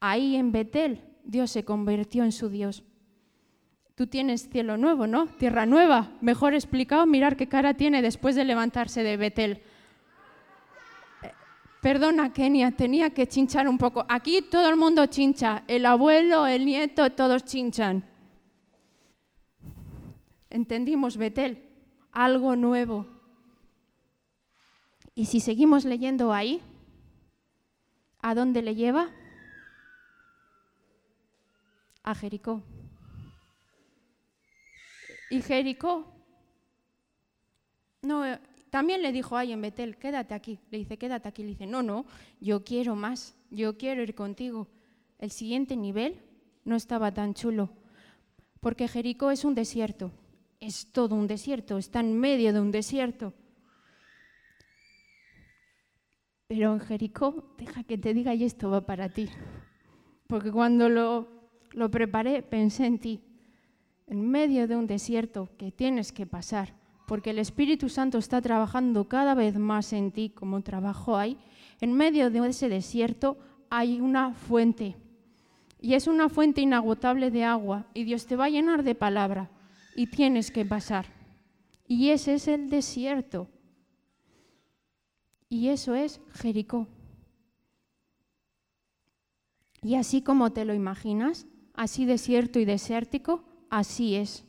[0.00, 2.84] Ahí en Betel Dios se convirtió en su Dios.
[3.94, 5.26] Tú tienes cielo nuevo, ¿no?
[5.26, 6.10] Tierra nueva.
[6.20, 9.62] Mejor explicado, mirar qué cara tiene después de levantarse de Betel.
[11.80, 14.04] Perdona, Kenia, tenía que chinchar un poco.
[14.08, 15.62] Aquí todo el mundo chincha.
[15.68, 18.04] El abuelo, el nieto, todos chinchan.
[20.50, 21.62] Entendimos Betel,
[22.10, 23.06] algo nuevo.
[25.14, 26.60] Y si seguimos leyendo ahí,
[28.22, 29.10] ¿a dónde le lleva?
[32.02, 32.62] A Jericó.
[35.30, 36.06] Y Jericó,
[38.02, 38.24] no,
[38.70, 40.58] también le dijo ahí en Betel, quédate aquí.
[40.70, 41.42] Le dice, quédate aquí.
[41.42, 42.06] Le dice, no, no,
[42.40, 44.68] yo quiero más, yo quiero ir contigo.
[45.18, 46.20] El siguiente nivel
[46.64, 47.70] no estaba tan chulo,
[48.60, 50.12] porque Jericó es un desierto,
[50.60, 53.32] es todo un desierto, está en medio de un desierto.
[56.46, 59.28] Pero en Jericó, deja que te diga y esto va para ti.
[60.26, 63.20] Porque cuando lo preparé pensé en ti
[64.08, 66.74] en medio de un desierto que tienes que pasar,
[67.08, 71.38] porque el Espíritu Santo está trabajando cada vez más en ti como trabajó ahí,
[71.80, 73.38] en medio de ese desierto
[73.70, 74.94] hay una fuente.
[75.80, 79.48] Y es una fuente inagotable de agua y Dios te va a llenar de palabra
[79.96, 81.06] y tienes que pasar.
[81.86, 83.48] Y ese es el desierto.
[85.48, 86.86] Y eso es Jericó.
[89.82, 94.44] Y así como te lo imaginas, así desierto y desértico, así es.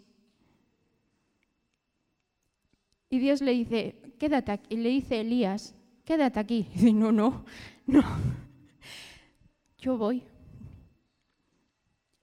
[3.10, 4.76] Y Dios le dice, quédate aquí.
[4.76, 6.68] Y le dice Elías, quédate aquí.
[6.74, 7.46] Y dice, no, no,
[7.88, 8.04] no.
[9.80, 10.24] Yo voy.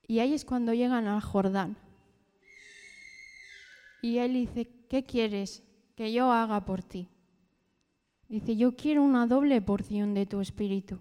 [0.06, 1.76] Y ahí es cuando llegan al Jordán.
[4.02, 5.64] Y él dice, ¿qué quieres
[5.96, 7.08] que yo haga por ti?
[8.28, 11.00] Dice, yo quiero una doble porción de tu espíritu.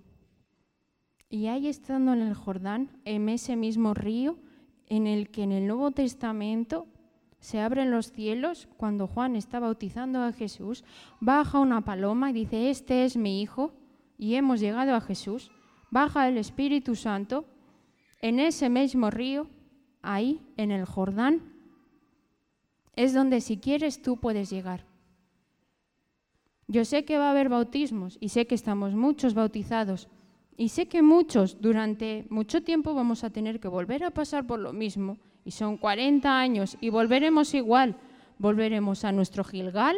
[1.29, 4.37] Y ahí estando en el Jordán, en ese mismo río,
[4.87, 6.87] en el que en el Nuevo Testamento
[7.45, 10.83] se abren los cielos cuando Juan está bautizando a Jesús,
[11.19, 13.71] baja una paloma y dice, este es mi Hijo,
[14.17, 15.51] y hemos llegado a Jesús,
[15.91, 17.45] baja el Espíritu Santo,
[18.19, 19.47] en ese mismo río,
[20.01, 21.53] ahí, en el Jordán,
[22.95, 24.87] es donde si quieres tú puedes llegar.
[26.67, 30.09] Yo sé que va a haber bautismos y sé que estamos muchos bautizados,
[30.57, 34.59] y sé que muchos durante mucho tiempo vamos a tener que volver a pasar por
[34.59, 37.95] lo mismo, y son 40 años, y volveremos igual.
[38.37, 39.95] Volveremos a nuestro Gilgal,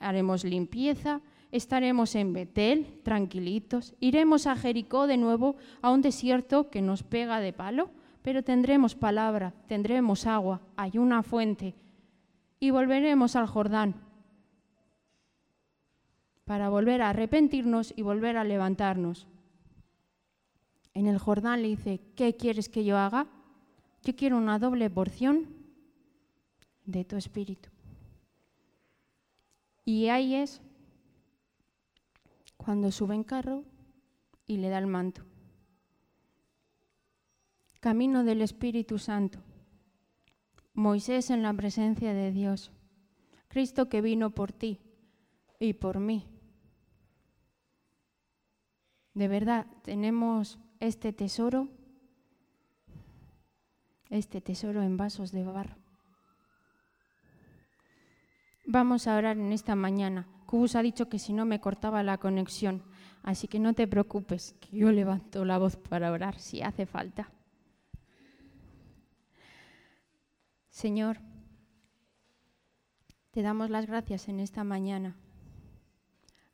[0.00, 1.20] haremos limpieza,
[1.52, 7.38] estaremos en Betel, tranquilitos, iremos a Jericó de nuevo, a un desierto que nos pega
[7.38, 7.90] de palo,
[8.22, 11.76] pero tendremos palabra, tendremos agua, hay una fuente,
[12.58, 13.94] y volveremos al Jordán
[16.44, 19.28] para volver a arrepentirnos y volver a levantarnos
[20.98, 23.28] en el Jordán le dice, ¿qué quieres que yo haga?
[24.16, 25.46] Quiero una doble porción
[26.84, 27.68] de tu espíritu.
[29.84, 30.60] Y ahí es
[32.56, 33.64] cuando sube en carro
[34.46, 35.22] y le da el manto.
[37.80, 39.38] Camino del Espíritu Santo.
[40.74, 42.72] Moisés en la presencia de Dios.
[43.48, 44.80] Cristo que vino por ti
[45.58, 46.26] y por mí.
[49.14, 51.68] De verdad, tenemos este tesoro,
[54.10, 55.76] este tesoro en vasos de barro.
[58.64, 60.26] Vamos a orar en esta mañana.
[60.46, 62.82] Cubus ha dicho que si no me cortaba la conexión,
[63.22, 67.30] así que no te preocupes, que yo levanto la voz para orar si hace falta.
[70.68, 71.18] Señor,
[73.30, 75.16] te damos las gracias en esta mañana.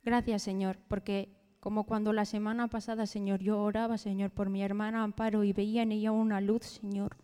[0.03, 5.03] Gracias, Señor, porque como cuando la semana pasada, Señor, yo oraba, Señor, por mi hermana
[5.03, 7.17] Amparo y veía en ella una luz, Señor.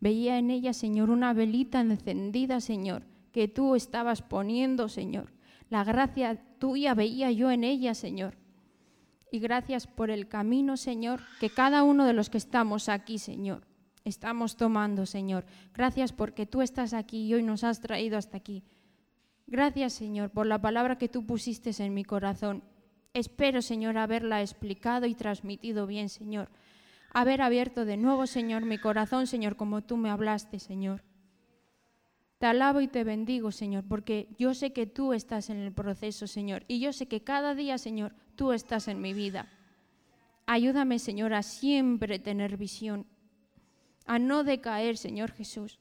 [0.00, 5.32] Veía en ella, Señor, una velita encendida, Señor, que tú estabas poniendo, Señor.
[5.68, 8.36] La gracia tuya veía yo en ella, Señor.
[9.30, 13.66] Y gracias por el camino, Señor, que cada uno de los que estamos aquí, Señor,
[14.04, 15.44] estamos tomando, Señor.
[15.74, 18.62] Gracias porque tú estás aquí y hoy nos has traído hasta aquí.
[19.46, 22.62] Gracias, Señor, por la palabra que tú pusiste en mi corazón.
[23.14, 26.48] Espero, Señor, haberla explicado y transmitido bien, Señor.
[27.16, 31.02] Haber abierto de nuevo, Señor, mi corazón, Señor, como tú me hablaste, Señor.
[32.36, 36.26] Te alabo y te bendigo, Señor, porque yo sé que tú estás en el proceso,
[36.26, 39.50] Señor, y yo sé que cada día, Señor, tú estás en mi vida.
[40.44, 43.06] Ayúdame, Señor, a siempre tener visión,
[44.04, 45.80] a no decaer, Señor Jesús.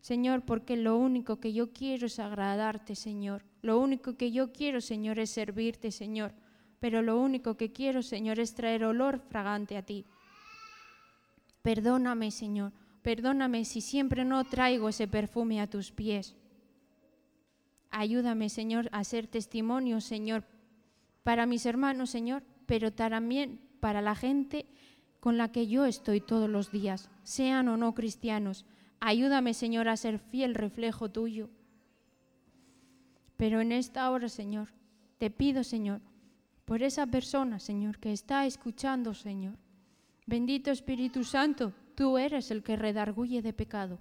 [0.00, 3.42] Señor, porque lo único que yo quiero es agradarte, Señor.
[3.62, 6.34] Lo único que yo quiero, Señor, es servirte, Señor.
[6.80, 10.04] Pero lo único que quiero, Señor, es traer olor fragante a ti.
[11.62, 12.72] Perdóname, Señor.
[13.02, 16.34] Perdóname si siempre no traigo ese perfume a tus pies.
[17.90, 20.44] Ayúdame, Señor, a ser testimonio, Señor,
[21.22, 24.66] para mis hermanos, Señor, pero también para la gente
[25.20, 28.64] con la que yo estoy todos los días, sean o no cristianos.
[29.00, 31.48] Ayúdame, Señor, a ser fiel reflejo tuyo.
[33.36, 34.68] Pero en esta hora, Señor,
[35.18, 36.00] te pido, Señor,
[36.66, 39.56] por esa persona, Señor, que está escuchando, Señor.
[40.26, 43.98] Bendito Espíritu Santo, tú eres el que redarguye de pecado.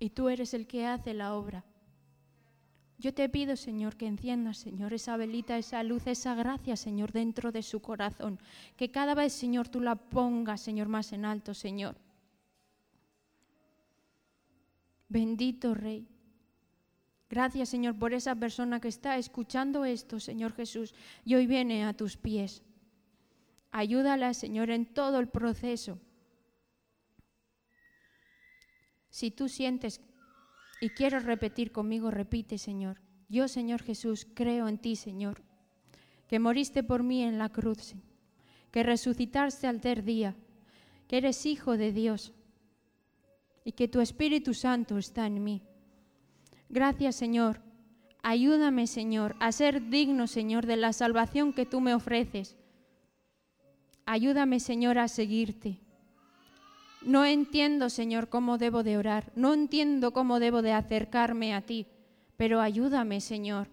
[0.00, 1.64] Y tú eres el que hace la obra.
[2.98, 7.52] Yo te pido, Señor, que enciendas, Señor, esa velita, esa luz, esa gracia, Señor, dentro
[7.52, 8.40] de su corazón.
[8.76, 11.96] Que cada vez, Señor, tú la pongas, Señor, más en alto, Señor.
[15.08, 16.11] Bendito Rey.
[17.32, 21.94] Gracias, Señor, por esa persona que está escuchando esto, Señor Jesús, y hoy viene a
[21.94, 22.62] tus pies.
[23.70, 25.98] Ayúdala, Señor, en todo el proceso.
[29.08, 30.02] Si tú sientes
[30.78, 33.00] y quieres repetir conmigo, repite, Señor.
[33.30, 35.42] Yo, Señor Jesús, creo en ti, Señor,
[36.28, 37.94] que moriste por mí en la cruz,
[38.70, 40.36] que resucitaste al tercer día,
[41.08, 42.34] que eres hijo de Dios
[43.64, 45.62] y que tu Espíritu Santo está en mí.
[46.72, 47.60] Gracias, Señor.
[48.22, 52.56] Ayúdame, Señor, a ser digno, Señor, de la salvación que tú me ofreces.
[54.06, 55.80] Ayúdame, Señor, a seguirte.
[57.02, 59.32] No entiendo, Señor, cómo debo de orar.
[59.36, 61.88] No entiendo cómo debo de acercarme a ti.
[62.38, 63.68] Pero ayúdame, Señor.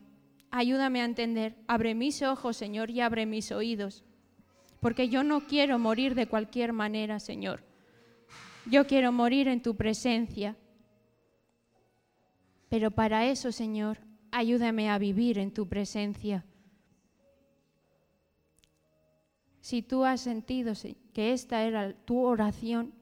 [0.52, 1.56] Ayúdame a entender.
[1.68, 4.04] Abre mis ojos, Señor, y abre mis oídos.
[4.82, 7.64] Porque yo no quiero morir de cualquier manera, Señor.
[8.66, 10.58] Yo quiero morir en tu presencia.
[12.70, 13.97] Pero para eso, Señor,
[14.32, 16.45] ayúdame a vivir en tu presencia.
[19.61, 20.74] Si tú has sentido
[21.13, 22.93] que esta era tu oración,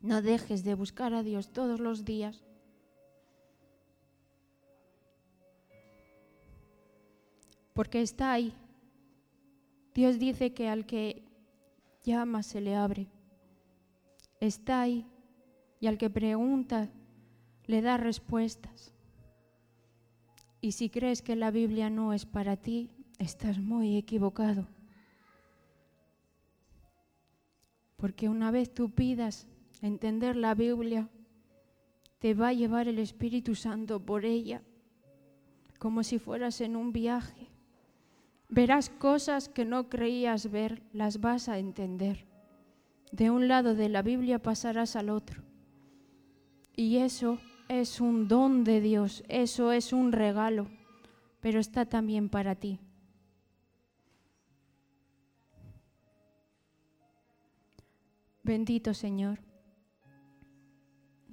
[0.00, 2.44] no dejes de buscar a Dios todos los días.
[7.72, 8.54] Porque está ahí.
[9.94, 11.24] Dios dice que al que
[12.04, 13.08] llama se le abre
[14.40, 15.06] está ahí
[15.80, 16.90] y al que pregunta
[17.66, 18.92] le da respuestas.
[20.60, 24.66] Y si crees que la Biblia no es para ti, estás muy equivocado.
[27.96, 29.46] Porque una vez tú pidas
[29.82, 31.08] entender la Biblia,
[32.18, 34.62] te va a llevar el Espíritu Santo por ella,
[35.78, 37.48] como si fueras en un viaje.
[38.48, 42.26] Verás cosas que no creías ver, las vas a entender
[43.14, 45.44] de un lado de la Biblia pasarás al otro.
[46.74, 47.38] Y eso
[47.80, 50.68] es un don de Dios, eso es un regalo,
[51.40, 52.80] pero está también para ti.
[58.42, 59.40] Bendito Señor.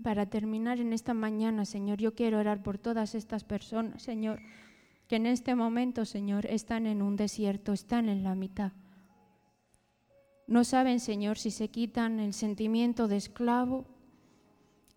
[0.01, 4.39] Para terminar en esta mañana, Señor, yo quiero orar por todas estas personas, Señor,
[5.07, 8.71] que en este momento, Señor, están en un desierto, están en la mitad.
[10.47, 13.85] No saben, Señor, si se quitan el sentimiento de esclavo,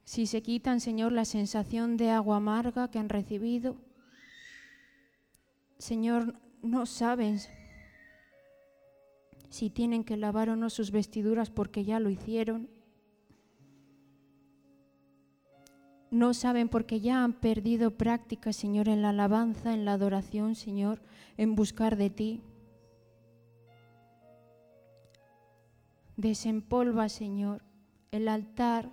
[0.05, 3.77] si se quitan, Señor, la sensación de agua amarga que han recibido.
[5.79, 7.39] Señor, no saben
[9.49, 12.69] si tienen que lavar o no sus vestiduras porque ya lo hicieron.
[16.11, 21.01] No saben porque ya han perdido práctica, Señor, en la alabanza, en la adoración, Señor,
[21.37, 22.43] en buscar de ti.
[26.17, 27.65] Desempolva, Señor,
[28.13, 28.91] el altar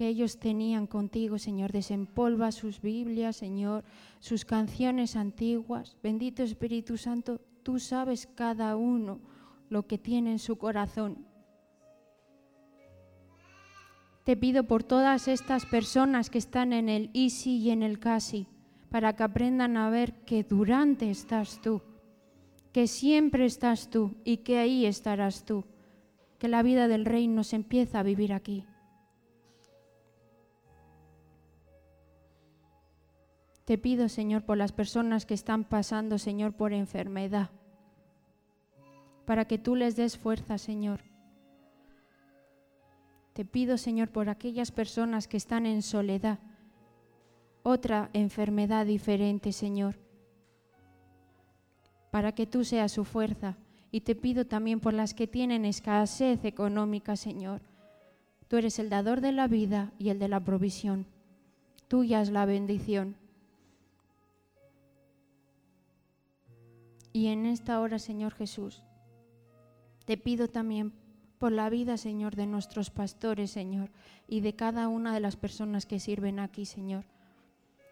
[0.00, 1.72] que ellos tenían contigo, Señor.
[1.72, 3.84] Desempolva sus Biblias, Señor,
[4.18, 5.98] sus canciones antiguas.
[6.02, 9.20] Bendito Espíritu Santo, tú sabes cada uno
[9.68, 11.26] lo que tiene en su corazón.
[14.24, 18.46] Te pido por todas estas personas que están en el Easy y en el Casi,
[18.88, 21.82] para que aprendan a ver que durante estás tú,
[22.72, 25.66] que siempre estás tú y que ahí estarás tú,
[26.38, 28.64] que la vida del reino se empieza a vivir aquí.
[33.70, 37.50] Te pido, Señor, por las personas que están pasando, Señor, por enfermedad,
[39.26, 41.02] para que tú les des fuerza, Señor.
[43.32, 46.40] Te pido, Señor, por aquellas personas que están en soledad,
[47.62, 50.00] otra enfermedad diferente, Señor,
[52.10, 53.56] para que tú seas su fuerza.
[53.92, 57.60] Y te pido también por las que tienen escasez económica, Señor.
[58.48, 61.06] Tú eres el dador de la vida y el de la provisión.
[61.86, 63.14] Tuya es la bendición.
[67.12, 68.82] Y en esta hora, Señor Jesús,
[70.04, 70.92] te pido también
[71.38, 73.90] por la vida, Señor, de nuestros pastores, Señor,
[74.28, 77.06] y de cada una de las personas que sirven aquí, Señor.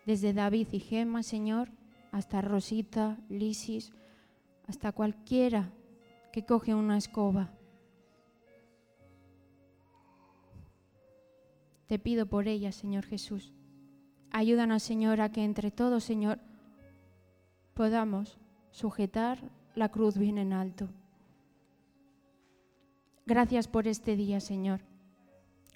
[0.06, 1.70] Desde David y Gema, Señor,
[2.12, 3.92] hasta Rosita, Lisis,
[4.66, 5.72] hasta cualquiera
[6.32, 7.50] que coge una escoba.
[11.86, 13.54] Te pido por ella, Señor Jesús.
[14.30, 16.38] Ayúdanos, Señor, a que entre todos, Señor,
[17.72, 18.38] podamos
[18.78, 19.38] sujetar
[19.74, 20.88] la cruz bien en alto.
[23.26, 24.80] Gracias por este día, Señor.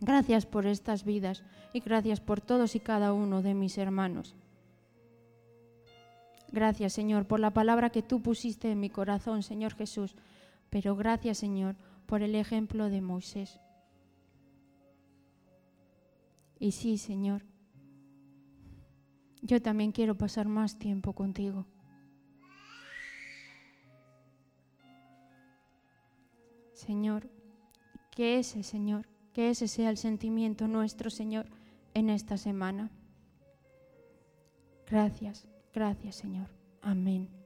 [0.01, 1.43] Gracias por estas vidas
[1.73, 4.37] y gracias por todos y cada uno de mis hermanos.
[6.53, 10.15] Gracias, Señor, por la palabra que tú pusiste en mi corazón, Señor Jesús.
[10.71, 11.75] Pero gracias, Señor,
[12.07, 13.59] por el ejemplo de Moisés.
[16.61, 17.43] Y sí, Señor,
[19.41, 21.67] yo también quiero pasar más tiempo contigo.
[26.87, 27.31] Señor,
[28.11, 31.47] que ese, Señor, que ese sea el sentimiento nuestro, Señor,
[31.95, 32.91] en esta semana.
[34.91, 36.49] Gracias, gracias, Señor.
[36.81, 37.42] Amén.